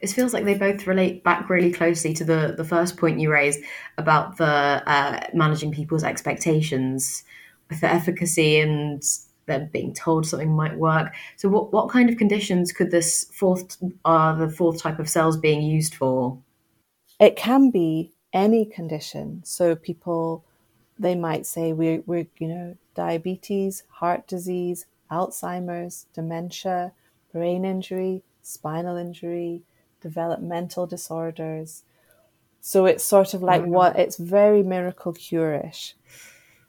it 0.00 0.10
feels 0.10 0.32
like 0.32 0.44
they 0.44 0.54
both 0.54 0.86
relate 0.86 1.24
back 1.24 1.50
really 1.50 1.72
closely 1.72 2.14
to 2.14 2.24
the 2.24 2.54
the 2.56 2.64
first 2.64 2.96
point 2.96 3.18
you 3.18 3.30
raised 3.30 3.60
about 3.98 4.36
the 4.36 4.44
uh, 4.44 5.26
managing 5.32 5.72
people's 5.72 6.04
expectations 6.04 7.24
with 7.68 7.80
the 7.80 7.92
efficacy 7.92 8.60
and 8.60 9.02
them 9.46 9.68
being 9.72 9.92
told 9.92 10.26
something 10.26 10.54
might 10.54 10.76
work. 10.78 11.12
So, 11.36 11.48
what 11.48 11.72
what 11.72 11.88
kind 11.88 12.08
of 12.08 12.16
conditions 12.16 12.72
could 12.72 12.90
this 12.90 13.24
fourth 13.32 13.76
uh, 14.04 14.34
the 14.34 14.48
fourth 14.48 14.80
type 14.80 14.98
of 14.98 15.08
cells 15.08 15.36
being 15.36 15.62
used 15.62 15.94
for? 15.94 16.38
It 17.18 17.36
can 17.36 17.70
be 17.70 18.12
any 18.32 18.66
condition. 18.66 19.40
So 19.44 19.76
people, 19.76 20.44
they 20.98 21.14
might 21.14 21.46
say 21.46 21.72
we're, 21.72 22.02
we're, 22.04 22.26
you 22.38 22.48
know, 22.48 22.76
diabetes, 22.94 23.84
heart 23.88 24.26
disease, 24.26 24.86
Alzheimer's, 25.10 26.06
dementia, 26.12 26.92
brain 27.34 27.64
injury, 27.64 28.22
spinal 28.42 28.96
injury, 28.96 29.62
developmental 30.00 30.86
disorders. 30.86 31.82
So 32.60 32.86
it's 32.86 33.04
sort 33.04 33.34
of 33.34 33.42
like 33.42 33.62
mm-hmm. 33.62 33.72
what 33.72 33.98
it's 33.98 34.16
very 34.16 34.62
miracle 34.62 35.12
curish. 35.12 35.94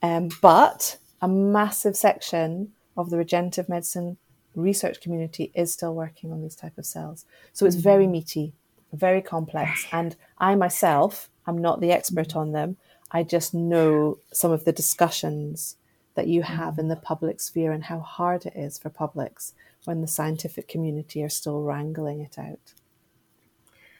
Um, 0.02 0.28
but 0.42 0.98
a 1.22 1.28
massive 1.28 1.96
section 1.96 2.72
of 2.96 3.10
the 3.10 3.16
regenerative 3.16 3.68
medicine 3.68 4.18
research 4.54 5.00
community 5.00 5.52
is 5.54 5.72
still 5.72 5.94
working 5.94 6.32
on 6.32 6.42
these 6.42 6.56
type 6.56 6.76
of 6.76 6.84
cells. 6.84 7.24
So 7.52 7.64
it's 7.64 7.76
mm-hmm. 7.76 7.82
very 7.82 8.06
meaty, 8.06 8.52
very 8.92 9.22
complex. 9.22 9.86
And 9.92 10.16
I 10.38 10.56
myself 10.56 11.30
I'm 11.46 11.58
not 11.58 11.80
the 11.80 11.92
expert 11.92 12.30
mm-hmm. 12.30 12.38
on 12.38 12.52
them. 12.52 12.76
I 13.12 13.22
just 13.22 13.54
know 13.54 14.18
some 14.32 14.50
of 14.50 14.64
the 14.64 14.72
discussions 14.72 15.76
that 16.16 16.26
you 16.26 16.42
have 16.42 16.72
mm-hmm. 16.72 16.80
in 16.80 16.88
the 16.88 16.96
public 16.96 17.40
sphere 17.40 17.70
and 17.72 17.84
how 17.84 18.00
hard 18.00 18.46
it 18.46 18.54
is 18.56 18.78
for 18.78 18.90
publics 18.90 19.54
when 19.86 20.00
the 20.00 20.06
scientific 20.08 20.68
community 20.68 21.22
are 21.22 21.28
still 21.28 21.62
wrangling 21.62 22.20
it 22.20 22.38
out. 22.38 22.74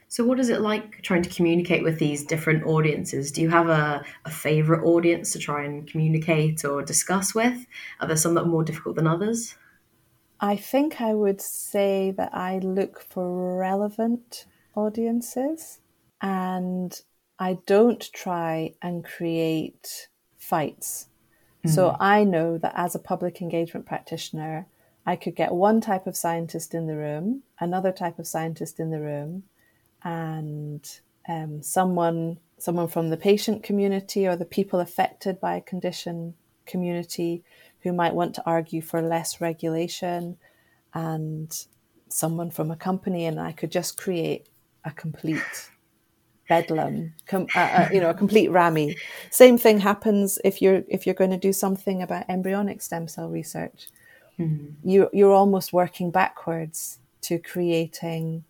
So, 0.09 0.25
what 0.25 0.39
is 0.39 0.51
it 0.51 0.61
like 0.61 1.03
trying 1.03 1.23
to 1.23 1.31
communicate 1.31 1.83
with 1.83 1.99
these 1.99 2.25
different 2.25 2.65
audiences? 2.65 3.33
Do 3.33 3.43
you 3.43 3.51
have 3.51 3.69
a, 3.69 4.05
a 4.25 4.31
favorite 4.31 4.85
audience 4.85 5.33
to 5.33 5.39
try 5.39 5.65
and 5.65 5.87
communicate 5.91 6.65
or 6.65 6.83
discuss 6.83 7.35
with? 7.35 7.67
Are 8.01 8.07
there 8.07 8.17
some 8.17 8.35
that 8.35 8.43
are 8.43 8.49
more 8.49 8.65
difficult 8.65 8.97
than 8.97 9.07
others? 9.07 9.57
I 10.41 10.57
think 10.57 11.01
I 11.01 11.15
would 11.15 11.41
say 11.41 12.13
that 12.17 12.35
I 12.35 12.59
look 12.59 13.01
for 13.01 13.59
relevant 13.59 14.47
audiences 14.75 15.81
and 16.21 17.01
I 17.39 17.59
don't 17.67 18.13
try 18.13 18.75
and 18.83 19.05
create 19.05 20.09
fights. 20.37 21.09
Mm. 21.67 21.71
So 21.71 21.91
hmm. 21.91 21.97
I 22.01 22.25
know 22.25 22.59
that 22.59 22.75
as 22.77 22.95
a 22.95 23.01
public 23.01 23.41
engagement 23.41 23.87
practitioner, 23.87 24.67
I 25.07 25.17
could 25.17 25.37
get 25.37 25.53
one 25.53 25.81
type 25.81 26.07
of 26.07 26.17
scientist 26.17 26.75
in 26.75 26.87
the 26.89 26.97
room, 26.97 27.45
another 27.61 27.93
type 27.93 28.19
of 28.19 28.27
scientist 28.27 28.81
in 28.81 28.91
the 28.91 29.01
room, 29.01 29.45
and 30.03 30.85
um, 31.29 31.63
someone 31.63 32.39
someone 32.59 32.89
from 32.89 33.11
the 33.11 33.17
patient 33.17 33.63
community 33.63 34.27
or 34.27 34.35
the 34.35 34.45
people 34.45 34.81
affected 34.81 35.39
by 35.41 35.57
a 35.57 35.61
condition 35.61 36.35
community 36.65 37.45
who 37.81 37.93
might 37.93 38.15
want 38.15 38.35
to 38.35 38.43
argue 38.47 38.81
for 38.81 39.03
less 39.03 39.41
regulation 39.41 40.39
and 40.95 41.67
someone 42.09 42.51
from 42.51 42.71
a 42.71 42.77
company 42.77 43.27
and 43.27 43.39
I 43.39 43.53
could 43.53 43.71
just 43.71 43.99
create 43.99 44.49
a 44.85 44.91
complete 44.91 45.71
bedlam, 46.49 47.13
com- 47.27 47.49
uh, 47.55 47.59
uh, 47.59 47.89
you 47.93 48.01
know, 48.01 48.11
a 48.11 48.15
complete 48.15 48.51
rammy. 48.51 48.97
Same 49.31 49.59
thing 49.59 49.81
happens 49.81 50.39
if 50.45 50.63
you're 50.63 50.83
if 50.89 51.07
you're 51.07 51.15
going 51.15 51.31
to 51.31 51.37
do 51.37 51.53
something 51.53 52.03
about 52.03 52.29
embryonic 52.29 52.81
stem 52.81 53.09
cell 53.09 53.29
research. 53.29 53.89
Mm-hmm. 54.39 54.89
You 54.89 55.11
you're 55.13 55.33
almost 55.33 55.73
working 55.73 56.11
backwards 56.11 56.99
to 57.23 57.39
creating 57.39 58.45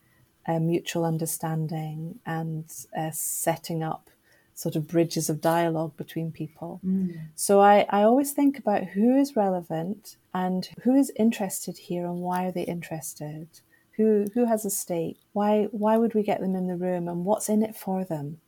a 0.46 0.60
mutual 0.60 1.04
understanding 1.04 2.20
and 2.24 2.64
uh, 2.96 3.10
setting 3.12 3.82
up 3.82 4.10
sort 4.54 4.76
of 4.76 4.88
bridges 4.88 5.28
of 5.28 5.40
dialogue 5.40 5.96
between 5.96 6.32
people. 6.32 6.80
Mm. 6.84 7.28
So 7.34 7.60
I, 7.60 7.84
I 7.90 8.02
always 8.02 8.32
think 8.32 8.58
about 8.58 8.84
who 8.84 9.16
is 9.16 9.36
relevant 9.36 10.16
and 10.32 10.68
who 10.82 10.94
is 10.94 11.12
interested 11.16 11.76
here 11.76 12.06
and 12.06 12.20
why 12.20 12.46
are 12.46 12.52
they 12.52 12.62
interested 12.62 13.48
who 13.96 14.26
who 14.34 14.44
has 14.44 14.64
a 14.64 14.70
stake 14.70 15.18
why 15.32 15.64
why 15.70 15.96
would 15.96 16.14
we 16.14 16.22
get 16.22 16.40
them 16.40 16.54
in 16.54 16.66
the 16.66 16.76
room 16.76 17.08
and 17.08 17.24
what's 17.24 17.48
in 17.48 17.62
it 17.62 17.74
for 17.74 18.04
them 18.04 18.38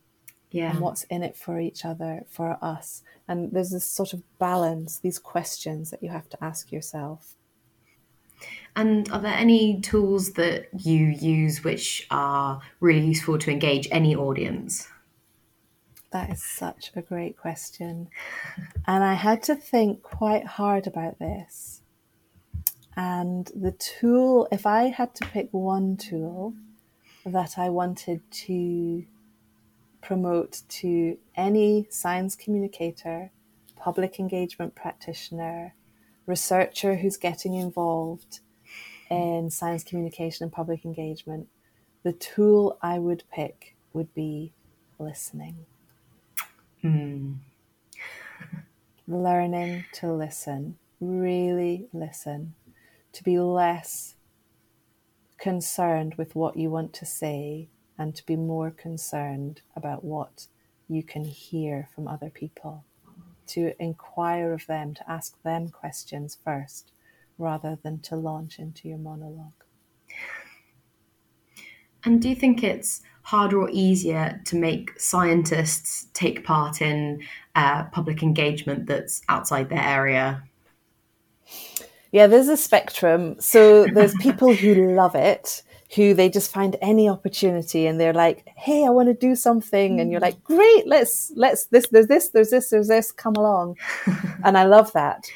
yeah. 0.50 0.70
and 0.70 0.80
what's 0.80 1.04
in 1.04 1.22
it 1.22 1.36
for 1.36 1.60
each 1.60 1.84
other 1.84 2.24
for 2.28 2.58
us. 2.62 3.02
And 3.26 3.52
there's 3.52 3.70
this 3.70 3.84
sort 3.84 4.12
of 4.12 4.22
balance 4.38 4.98
these 4.98 5.18
questions 5.18 5.90
that 5.90 6.02
you 6.02 6.10
have 6.10 6.28
to 6.30 6.44
ask 6.44 6.72
yourself. 6.72 7.34
And 8.76 9.10
are 9.10 9.20
there 9.20 9.34
any 9.34 9.80
tools 9.80 10.34
that 10.34 10.68
you 10.78 11.06
use 11.06 11.64
which 11.64 12.06
are 12.10 12.60
really 12.80 13.06
useful 13.06 13.38
to 13.38 13.50
engage 13.50 13.88
any 13.90 14.14
audience? 14.14 14.88
That 16.10 16.30
is 16.30 16.42
such 16.42 16.92
a 16.96 17.02
great 17.02 17.36
question. 17.36 18.08
And 18.86 19.04
i 19.04 19.14
had 19.14 19.42
to 19.44 19.56
think 19.56 20.02
quite 20.02 20.46
hard 20.46 20.86
about 20.86 21.18
this. 21.18 21.82
And 22.96 23.50
the 23.54 23.72
tool, 23.72 24.48
if 24.50 24.66
I 24.66 24.84
had 24.84 25.14
to 25.16 25.26
pick 25.26 25.48
one 25.52 25.96
tool 25.96 26.54
that 27.26 27.58
I 27.58 27.68
wanted 27.68 28.20
to 28.30 29.04
promote 30.00 30.62
to 30.68 31.18
any 31.36 31.86
science 31.90 32.36
communicator, 32.36 33.30
public 33.76 34.18
engagement 34.18 34.74
practitioner, 34.74 35.74
researcher 36.26 36.96
who's 36.96 37.16
getting 37.16 37.54
involved 37.54 38.40
in 39.10 39.50
science 39.50 39.82
communication 39.82 40.44
and 40.44 40.52
public 40.52 40.84
engagement, 40.84 41.48
the 42.02 42.12
tool 42.12 42.78
I 42.82 42.98
would 42.98 43.24
pick 43.32 43.74
would 43.92 44.12
be 44.14 44.52
listening. 44.98 45.66
Mm. 46.84 47.36
Learning 49.06 49.84
to 49.94 50.12
listen, 50.12 50.76
really 51.00 51.88
listen 51.92 52.54
to 53.12 53.24
be 53.24 53.38
less 53.38 54.14
concerned 55.38 56.14
with 56.16 56.34
what 56.34 56.56
you 56.56 56.70
want 56.70 56.92
to 56.92 57.06
say 57.06 57.68
and 57.98 58.14
to 58.14 58.24
be 58.24 58.36
more 58.36 58.70
concerned 58.70 59.60
about 59.76 60.04
what 60.04 60.46
you 60.88 61.02
can 61.02 61.24
hear 61.24 61.88
from 61.94 62.08
other 62.08 62.30
people, 62.30 62.84
to 63.48 63.72
inquire 63.82 64.52
of 64.52 64.66
them, 64.66 64.94
to 64.94 65.10
ask 65.10 65.42
them 65.42 65.68
questions 65.68 66.38
first, 66.44 66.92
rather 67.36 67.78
than 67.82 67.98
to 68.00 68.16
launch 68.16 68.58
into 68.58 68.88
your 68.88 68.98
monologue. 68.98 69.52
And 72.04 72.22
do 72.22 72.28
you 72.28 72.34
think 72.34 72.62
it's 72.62 73.02
harder 73.22 73.60
or 73.60 73.68
easier 73.70 74.40
to 74.46 74.56
make 74.56 74.98
scientists 74.98 76.06
take 76.14 76.44
part 76.44 76.80
in 76.80 77.20
uh, 77.54 77.84
public 77.84 78.22
engagement 78.22 78.86
that's 78.86 79.20
outside 79.28 79.68
their 79.68 79.82
area? 79.82 80.42
Yeah, 82.10 82.26
there's 82.26 82.48
a 82.48 82.56
spectrum. 82.56 83.36
So 83.38 83.86
there's 83.86 84.14
people 84.20 84.54
who 84.54 84.94
love 84.94 85.14
it, 85.14 85.62
who 85.94 86.12
they 86.12 86.28
just 86.28 86.52
find 86.52 86.76
any 86.82 87.08
opportunity 87.08 87.86
and 87.86 87.98
they're 87.98 88.12
like, 88.12 88.46
"Hey, 88.56 88.84
I 88.84 88.90
want 88.90 89.08
to 89.08 89.14
do 89.14 89.34
something." 89.34 90.00
And 90.00 90.10
you're 90.10 90.20
like, 90.20 90.42
"Great, 90.44 90.86
let's 90.86 91.32
let's 91.34 91.66
this 91.66 91.88
there's 91.88 92.08
this 92.08 92.28
there's 92.28 92.50
this 92.50 92.70
there's 92.70 92.88
this 92.88 93.10
come 93.12 93.34
along." 93.34 93.76
and 94.44 94.58
I 94.58 94.64
love 94.64 94.92
that. 94.92 95.26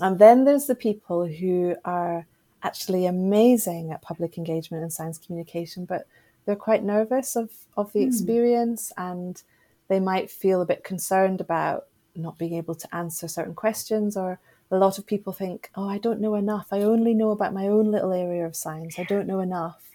And 0.00 0.18
then 0.18 0.44
there's 0.44 0.66
the 0.66 0.74
people 0.74 1.26
who 1.26 1.76
are 1.84 2.26
actually 2.62 3.06
amazing 3.06 3.90
at 3.90 4.02
public 4.02 4.36
engagement 4.36 4.82
and 4.82 4.92
science 4.92 5.18
communication, 5.18 5.86
but 5.86 6.06
they're 6.44 6.56
quite 6.56 6.84
nervous 6.84 7.36
of 7.36 7.50
of 7.76 7.92
the 7.92 8.00
mm. 8.00 8.06
experience 8.06 8.92
and 8.98 9.42
they 9.88 10.00
might 10.00 10.30
feel 10.30 10.60
a 10.60 10.66
bit 10.66 10.84
concerned 10.84 11.40
about 11.40 11.86
not 12.14 12.38
being 12.38 12.54
able 12.54 12.74
to 12.74 12.94
answer 12.94 13.28
certain 13.28 13.54
questions 13.54 14.16
or 14.16 14.38
a 14.70 14.76
lot 14.76 14.98
of 14.98 15.06
people 15.06 15.32
think, 15.32 15.70
oh, 15.74 15.88
I 15.88 15.98
don't 15.98 16.20
know 16.20 16.34
enough. 16.34 16.68
I 16.70 16.82
only 16.82 17.12
know 17.14 17.30
about 17.30 17.52
my 17.52 17.66
own 17.66 17.90
little 17.90 18.12
area 18.12 18.46
of 18.46 18.54
science. 18.54 18.98
I 18.98 19.04
don't 19.04 19.26
know 19.26 19.40
enough. 19.40 19.90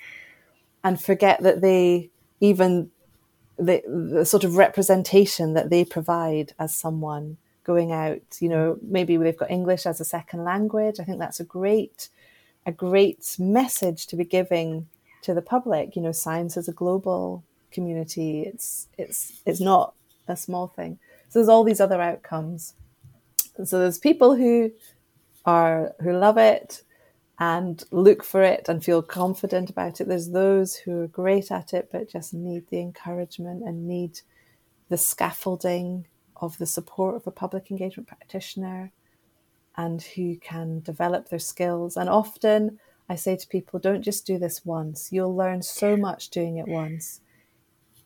And 0.83 1.01
forget 1.01 1.41
that 1.43 1.61
they, 1.61 2.09
even 2.41 2.91
the, 3.57 3.81
the 3.87 4.25
sort 4.25 4.43
of 4.43 4.57
representation 4.57 5.53
that 5.53 5.69
they 5.69 5.85
provide 5.85 6.53
as 6.59 6.75
someone 6.75 7.37
going 7.63 7.91
out, 7.91 8.21
you 8.39 8.49
know, 8.49 8.77
maybe 8.81 9.15
they've 9.17 9.37
got 9.37 9.49
English 9.49 9.85
as 9.85 9.99
a 9.99 10.05
second 10.05 10.43
language. 10.43 10.99
I 10.99 11.03
think 11.03 11.19
that's 11.19 11.39
a 11.39 11.45
great, 11.45 12.09
a 12.65 12.71
great 12.71 13.35
message 13.39 14.07
to 14.07 14.15
be 14.15 14.25
giving 14.25 14.87
to 15.21 15.33
the 15.33 15.41
public. 15.41 15.95
You 15.95 16.01
know, 16.01 16.11
science 16.11 16.57
is 16.57 16.67
a 16.67 16.73
global 16.73 17.43
community. 17.71 18.41
It's, 18.41 18.87
it's, 18.97 19.41
it's 19.45 19.61
not 19.61 19.93
a 20.27 20.35
small 20.35 20.67
thing. 20.67 20.99
So 21.29 21.39
there's 21.39 21.49
all 21.49 21.63
these 21.63 21.81
other 21.81 22.01
outcomes 22.01 22.73
so 23.63 23.79
there's 23.79 23.97
people 23.97 24.35
who 24.35 24.71
are 25.45 25.93
who 26.01 26.13
love 26.13 26.37
it 26.37 26.83
and 27.39 27.83
look 27.91 28.23
for 28.23 28.41
it 28.41 28.67
and 28.69 28.83
feel 28.83 29.01
confident 29.01 29.69
about 29.69 29.99
it. 29.99 30.07
There's 30.07 30.29
those 30.29 30.75
who 30.75 31.01
are 31.01 31.07
great 31.07 31.51
at 31.51 31.73
it 31.73 31.89
but 31.91 32.09
just 32.09 32.33
need 32.33 32.67
the 32.69 32.79
encouragement 32.79 33.63
and 33.63 33.87
need 33.87 34.21
the 34.89 34.97
scaffolding 34.97 36.05
of 36.37 36.57
the 36.57 36.65
support 36.65 37.15
of 37.15 37.27
a 37.27 37.31
public 37.31 37.71
engagement 37.71 38.07
practitioner 38.07 38.91
and 39.77 40.01
who 40.01 40.37
can 40.37 40.79
develop 40.81 41.29
their 41.29 41.39
skills. 41.39 41.97
And 41.97 42.09
often 42.09 42.79
I 43.09 43.15
say 43.15 43.35
to 43.35 43.47
people, 43.47 43.79
don't 43.79 44.01
just 44.01 44.25
do 44.25 44.37
this 44.37 44.65
once. 44.65 45.11
You'll 45.11 45.35
learn 45.35 45.61
so 45.61 45.97
much 45.97 46.29
doing 46.29 46.57
it 46.57 46.67
once. 46.67 47.21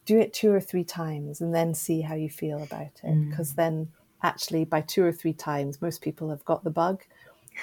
Do 0.05 0.19
it 0.19 0.33
two 0.33 0.51
or 0.51 0.59
three 0.59 0.83
times 0.83 1.39
and 1.39 1.53
then 1.53 1.73
see 1.73 2.01
how 2.01 2.15
you 2.15 2.29
feel 2.29 2.63
about 2.63 2.99
it. 3.03 3.29
Because 3.29 3.53
mm. 3.53 3.55
then 3.55 3.87
actually 4.23 4.65
by 4.65 4.81
two 4.81 5.03
or 5.03 5.11
three 5.11 5.33
times, 5.33 5.81
most 5.81 6.01
people 6.01 6.29
have 6.29 6.43
got 6.45 6.63
the 6.63 6.69
bug 6.69 7.03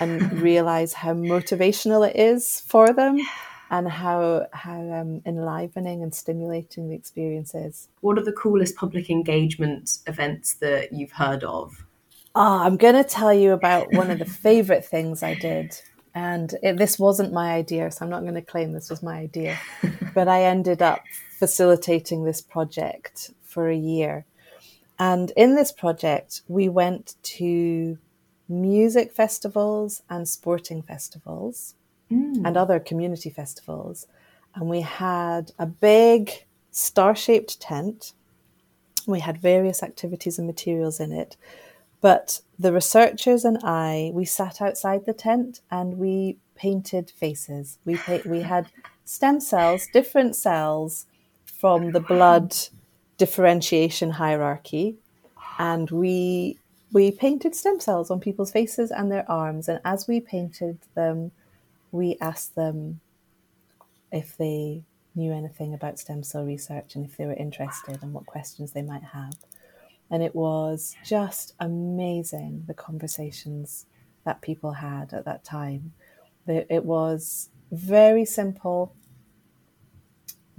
and 0.00 0.40
realize 0.40 0.92
how 0.92 1.14
motivational 1.14 2.08
it 2.08 2.16
is 2.16 2.60
for 2.60 2.92
them 2.92 3.18
and 3.70 3.88
how 3.88 4.46
how 4.52 4.80
um, 4.92 5.22
enlivening 5.26 6.02
and 6.02 6.14
stimulating 6.14 6.88
the 6.88 6.94
experience 6.94 7.54
is. 7.54 7.88
What 8.00 8.18
are 8.18 8.24
the 8.24 8.32
coolest 8.32 8.76
public 8.76 9.10
engagement 9.10 9.98
events 10.06 10.54
that 10.54 10.92
you've 10.92 11.12
heard 11.12 11.44
of? 11.44 11.84
Oh, 12.34 12.58
I'm 12.62 12.76
going 12.76 12.94
to 12.94 13.04
tell 13.04 13.32
you 13.32 13.52
about 13.52 13.92
one 13.92 14.10
of 14.10 14.18
the 14.18 14.24
favorite 14.24 14.84
things 14.84 15.22
I 15.22 15.34
did. 15.34 15.80
And 16.14 16.54
it, 16.62 16.78
this 16.78 16.98
wasn't 16.98 17.32
my 17.32 17.52
idea, 17.52 17.90
so 17.90 18.04
I'm 18.04 18.10
not 18.10 18.22
going 18.22 18.34
to 18.34 18.42
claim 18.42 18.72
this 18.72 18.88
was 18.88 19.02
my 19.02 19.18
idea. 19.18 19.58
but 20.14 20.28
I 20.28 20.44
ended 20.44 20.80
up 20.80 21.02
facilitating 21.38 22.24
this 22.24 22.40
project 22.40 23.32
for 23.42 23.68
a 23.68 23.76
year. 23.76 24.24
And 24.98 25.30
in 25.37 25.54
this 25.54 25.72
project, 25.72 26.42
we 26.48 26.68
went 26.68 27.16
to 27.22 27.98
music 28.48 29.12
festivals 29.12 30.02
and 30.09 30.28
sporting 30.28 30.82
festivals 30.82 31.74
mm. 32.11 32.42
and 32.44 32.56
other 32.56 32.78
community 32.80 33.30
festivals. 33.30 34.06
And 34.54 34.68
we 34.68 34.80
had 34.80 35.52
a 35.59 35.66
big 35.66 36.46
star 36.70 37.14
shaped 37.14 37.61
tent. 37.61 38.12
We 39.06 39.20
had 39.20 39.38
various 39.38 39.82
activities 39.82 40.38
and 40.38 40.46
materials 40.46 41.00
in 41.00 41.12
it. 41.12 41.37
But 42.00 42.40
the 42.59 42.72
researchers 42.72 43.44
and 43.44 43.59
I, 43.62 44.11
we 44.14 44.24
sat 44.24 44.62
outside 44.62 45.04
the 45.04 45.12
tent 45.12 45.61
and 45.70 45.98
we 45.98 46.38
painted 46.54 47.11
faces. 47.11 47.78
We 47.85 47.96
pa- 47.96 48.20
we 48.24 48.42
had 48.42 48.68
stem 49.04 49.40
cells, 49.40 49.87
different 49.92 50.37
cells 50.37 51.06
from 51.44 51.92
the 51.92 52.00
blood 52.00 52.56
differentiation 53.18 54.11
hierarchy, 54.11 54.96
and 55.59 55.90
we 55.90 56.59
we 56.92 57.11
painted 57.11 57.55
stem 57.55 57.81
cells 57.81 58.11
on 58.11 58.20
people's 58.20 58.52
faces 58.52 58.90
and 58.90 59.11
their 59.11 59.31
arms. 59.31 59.68
And 59.68 59.81
as 59.85 60.07
we 60.07 60.20
painted 60.20 60.79
them, 60.94 61.33
we 61.90 62.16
asked 62.20 62.55
them 62.55 63.00
if 64.12 64.37
they 64.37 64.83
knew 65.14 65.33
anything 65.33 65.74
about 65.74 65.98
stem 65.98 66.22
cell 66.22 66.44
research 66.44 66.94
and 66.94 67.05
if 67.05 67.16
they 67.16 67.26
were 67.26 67.35
interested 67.35 67.98
and 68.02 68.12
what 68.12 68.26
questions 68.26 68.72
they 68.72 68.83
might 68.83 69.02
have. 69.02 69.35
And 70.11 70.22
it 70.22 70.35
was 70.35 70.94
just 71.05 71.55
amazing 71.59 72.64
the 72.66 72.74
conversations 72.74 73.87
that 74.24 74.40
people 74.40 74.72
had 74.72 75.12
at 75.12 75.24
that 75.24 75.42
time. 75.42 75.92
It 76.46 76.85
was 76.85 77.48
very 77.72 78.24
simple, 78.24 78.94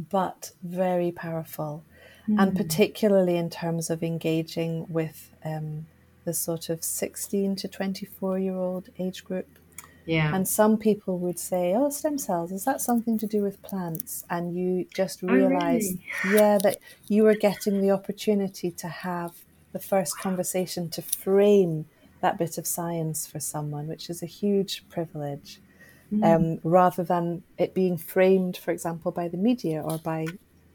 but 0.10 0.52
very 0.62 1.12
powerful. 1.12 1.86
Mm. 2.30 2.42
And 2.42 2.56
particularly 2.56 3.38
in 3.38 3.50
terms 3.50 3.90
of 3.90 4.04
engaging 4.04 4.86
with 4.90 5.32
um, 5.46 5.88
the 6.26 6.34
sort 6.34 6.70
of 6.70 6.84
16 6.84 7.56
to 7.56 7.68
24 7.68 8.40
year 8.40 8.56
old 8.56 8.90
age 9.00 9.24
group 9.24 9.48
yeah. 10.08 10.34
And 10.34 10.48
some 10.48 10.78
people 10.78 11.20
would 11.20 11.38
say, 11.38 11.74
oh, 11.76 11.90
stem 11.90 12.18
cells, 12.18 12.54
is 12.54 12.64
that 12.64 12.82
something 12.82 13.20
to 13.20 13.28
do 13.28 13.42
with 13.42 13.62
plants? 13.62 14.24
And 14.30 14.56
you 14.58 14.88
just 14.96 15.22
realize, 15.22 15.94
oh, 15.94 16.30
really? 16.30 16.38
yeah, 16.38 16.58
that 16.64 16.78
you 17.10 17.24
were 17.24 17.36
getting 17.36 17.82
the 17.82 17.92
opportunity 17.92 18.72
to 18.72 18.88
have 18.88 19.34
the 19.74 19.80
first 19.80 20.18
conversation 20.18 20.90
to 20.92 21.02
frame 21.02 21.86
that 22.22 22.38
bit 22.38 22.58
of 22.58 22.66
science 22.66 23.28
for 23.28 23.42
someone, 23.42 23.88
which 23.88 24.10
is 24.10 24.24
a 24.24 24.26
huge 24.26 24.88
privilege. 24.90 25.60
Mm. 26.12 26.24
Um, 26.24 26.60
rather 26.64 27.04
than 27.04 27.44
it 27.58 27.74
being 27.74 27.98
framed, 27.98 28.56
for 28.56 28.72
example, 28.72 29.12
by 29.12 29.28
the 29.28 29.36
media 29.36 29.82
or 29.82 29.98
by 29.98 30.26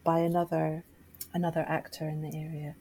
by 0.03 0.19
another 0.19 0.83
another 1.33 1.65
actor 1.67 2.07
in 2.07 2.21
the 2.21 2.35
area. 2.37 2.75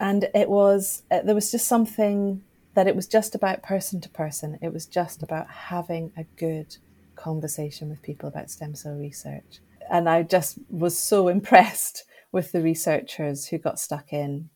And 0.00 0.28
it 0.34 0.48
was 0.48 1.02
uh, 1.10 1.22
there 1.22 1.34
was 1.34 1.50
just 1.50 1.66
something 1.66 2.42
that 2.74 2.88
it 2.88 2.96
was 2.96 3.06
just 3.06 3.34
about 3.34 3.62
person 3.62 4.00
to 4.00 4.08
person. 4.08 4.58
It 4.60 4.72
was 4.72 4.86
just 4.86 5.22
about 5.22 5.48
having 5.48 6.12
a 6.16 6.24
good 6.36 6.76
conversation 7.14 7.88
with 7.88 8.02
people 8.02 8.28
about 8.28 8.50
stem 8.50 8.74
cell 8.74 8.94
research. 8.94 9.60
And 9.90 10.08
I 10.08 10.22
just 10.22 10.58
was 10.68 10.98
so 10.98 11.28
impressed 11.36 12.04
with 12.32 12.52
the 12.52 12.62
researchers 12.62 13.46
who 13.46 13.58
got 13.58 13.78
stuck 13.78 14.12
in, 14.12 14.50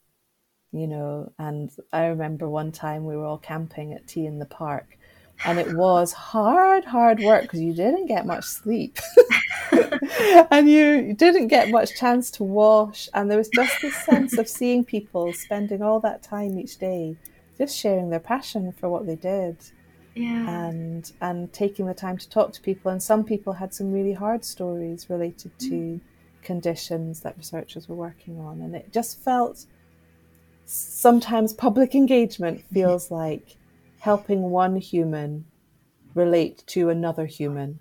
you 0.72 0.86
know. 0.86 1.32
And 1.38 1.70
I 1.92 2.06
remember 2.06 2.48
one 2.48 2.72
time 2.72 3.04
we 3.04 3.16
were 3.16 3.24
all 3.24 3.38
camping 3.38 3.92
at 3.92 4.08
T 4.08 4.26
in 4.26 4.38
the 4.40 4.46
Park, 4.46 4.98
and 5.44 5.58
it 5.58 5.74
was 5.74 6.12
hard, 6.12 6.84
hard 6.84 7.20
work 7.20 7.42
because 7.42 7.60
you 7.60 7.72
didn't 7.72 8.06
get 8.06 8.26
much 8.26 8.44
sleep. 8.44 8.98
and 10.50 10.68
you 10.68 11.14
didn't 11.14 11.48
get 11.48 11.70
much 11.70 11.98
chance 11.98 12.30
to 12.32 12.44
wash. 12.44 13.08
And 13.14 13.30
there 13.30 13.38
was 13.38 13.48
just 13.48 13.80
this 13.82 13.96
sense 14.04 14.38
of 14.38 14.48
seeing 14.48 14.84
people 14.84 15.32
spending 15.32 15.82
all 15.82 16.00
that 16.00 16.22
time 16.22 16.58
each 16.58 16.78
day 16.78 17.16
just 17.56 17.76
sharing 17.76 18.10
their 18.10 18.20
passion 18.20 18.72
for 18.72 18.88
what 18.88 19.06
they 19.06 19.16
did. 19.16 19.56
Yeah. 20.14 20.68
And 20.68 21.10
and 21.20 21.52
taking 21.52 21.86
the 21.86 21.94
time 21.94 22.18
to 22.18 22.28
talk 22.28 22.52
to 22.54 22.60
people. 22.60 22.90
And 22.90 23.02
some 23.02 23.24
people 23.24 23.52
had 23.52 23.72
some 23.74 23.92
really 23.92 24.14
hard 24.14 24.44
stories 24.44 25.08
related 25.08 25.56
to 25.60 25.70
mm. 25.70 26.00
conditions 26.42 27.20
that 27.20 27.36
researchers 27.36 27.88
were 27.88 27.96
working 27.96 28.40
on. 28.40 28.60
And 28.60 28.74
it 28.74 28.92
just 28.92 29.22
felt 29.22 29.66
sometimes 30.64 31.52
public 31.52 31.94
engagement 31.94 32.64
feels 32.72 33.10
like 33.10 33.56
helping 34.00 34.42
one 34.42 34.76
human 34.76 35.44
relate 36.14 36.64
to 36.66 36.88
another 36.88 37.26
human 37.26 37.80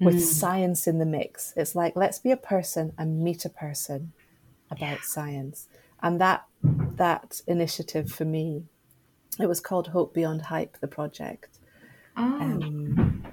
with 0.00 0.16
mm. 0.16 0.20
science 0.20 0.86
in 0.86 0.98
the 0.98 1.06
mix. 1.06 1.52
It's 1.56 1.74
like 1.74 1.94
let's 1.96 2.18
be 2.18 2.30
a 2.30 2.36
person 2.36 2.92
and 2.98 3.22
meet 3.22 3.44
a 3.44 3.50
person 3.50 4.12
about 4.70 4.98
yeah. 4.98 5.02
science. 5.02 5.68
And 6.02 6.20
that 6.20 6.46
that 6.62 7.40
initiative 7.46 8.10
for 8.10 8.24
me 8.24 8.64
it 9.38 9.46
was 9.46 9.60
called 9.60 9.88
Hope 9.88 10.12
Beyond 10.14 10.42
Hype, 10.42 10.78
the 10.80 10.88
project. 10.88 11.58
Oh. 12.16 12.22
Um, 12.22 13.26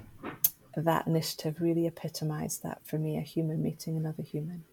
that 0.76 1.06
initiative 1.06 1.56
really 1.60 1.86
epitomized 1.86 2.62
that 2.62 2.80
for 2.84 2.98
me, 2.98 3.18
a 3.18 3.22
human 3.22 3.62
meeting 3.62 3.96
another 3.96 4.22
human. 4.22 4.64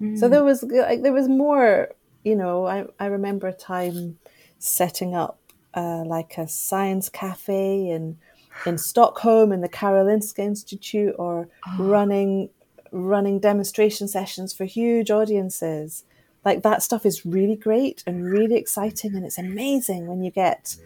Mm. 0.00 0.18
So 0.18 0.28
there 0.28 0.42
was 0.42 0.62
like 0.64 1.02
there 1.02 1.12
was 1.12 1.28
more, 1.28 1.90
you 2.24 2.34
know, 2.34 2.66
I, 2.66 2.86
I 2.98 3.06
remember 3.06 3.46
a 3.46 3.52
time 3.52 4.18
setting 4.58 5.14
up 5.14 5.38
uh, 5.74 6.04
like 6.04 6.36
a 6.38 6.48
science 6.48 7.08
cafe 7.08 7.88
in 7.88 8.18
in 8.66 8.78
Stockholm 8.78 9.52
in 9.52 9.60
the 9.60 9.68
Karolinska 9.68 10.40
Institute 10.40 11.14
or 11.18 11.48
oh. 11.68 11.76
running 11.78 12.50
running 12.90 13.40
demonstration 13.40 14.06
sessions 14.06 14.52
for 14.52 14.64
huge 14.64 15.10
audiences 15.10 16.04
like 16.44 16.62
that 16.62 16.82
stuff 16.82 17.06
is 17.06 17.24
really 17.24 17.56
great 17.56 18.04
and 18.06 18.24
really 18.24 18.54
exciting 18.54 19.16
and 19.16 19.24
it's 19.24 19.38
amazing 19.38 20.06
when 20.06 20.22
you 20.22 20.30
get 20.30 20.76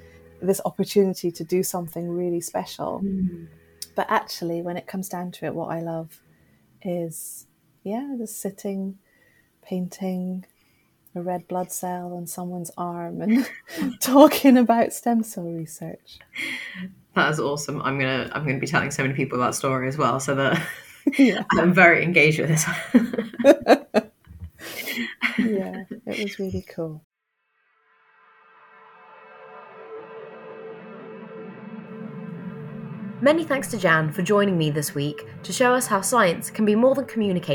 this 0.41 0.61
opportunity 0.65 1.31
to 1.31 1.45
do 1.45 1.63
something 1.63 2.09
really 2.09 2.41
special 2.41 3.03
mm. 3.05 3.47
but 3.95 4.07
actually 4.09 4.63
when 4.63 4.77
it 4.77 4.87
comes 4.87 5.09
down 5.09 5.31
to 5.31 5.45
it 5.45 5.55
what 5.55 5.71
i 5.71 5.81
love 5.81 6.23
is 6.83 7.47
yeah 7.85 8.15
just 8.17 8.41
sitting 8.41 8.97
painting 9.63 10.45
a 11.15 11.21
red 11.21 11.47
blood 11.49 11.73
cell 11.73 12.15
on 12.15 12.27
someone's 12.27 12.71
arm 12.79 13.21
and 13.21 13.51
talking 14.01 14.57
about 14.57 14.93
stem 14.93 15.23
cell 15.23 15.45
research 15.45 16.19
that 17.19 17.31
is 17.31 17.41
awesome 17.41 17.83
i'm 17.83 17.99
gonna 17.99 18.31
i'm 18.33 18.47
gonna 18.47 18.59
be 18.59 18.67
telling 18.67 18.91
so 18.91 19.03
many 19.03 19.15
people 19.15 19.39
that 19.39 19.55
story 19.55 19.89
as 19.89 19.99
well 19.99 20.19
so 20.19 20.35
that 20.35 20.61
yeah. 21.19 21.45
i'm 21.59 21.73
very 21.73 22.03
engaged 22.03 22.39
with 22.39 22.49
this 22.49 22.65
yeah, 25.39 25.85
it 26.07 26.23
was 26.23 26.39
really 26.39 26.65
cool. 26.69 27.05
Many 33.21 33.43
thanks 33.43 33.69
to 33.73 33.79
Jan 33.79 34.13
for 34.13 34.23
joining 34.23 34.57
me 34.57 34.71
this 34.71 34.95
week 34.95 35.27
to 35.43 35.53
show 35.53 35.75
us 35.75 35.89
how 35.89 36.01
science 36.01 36.51
can 36.51 36.65
be 36.65 36.77
more 36.77 36.95
than 36.95 37.05
communicating 37.05 37.49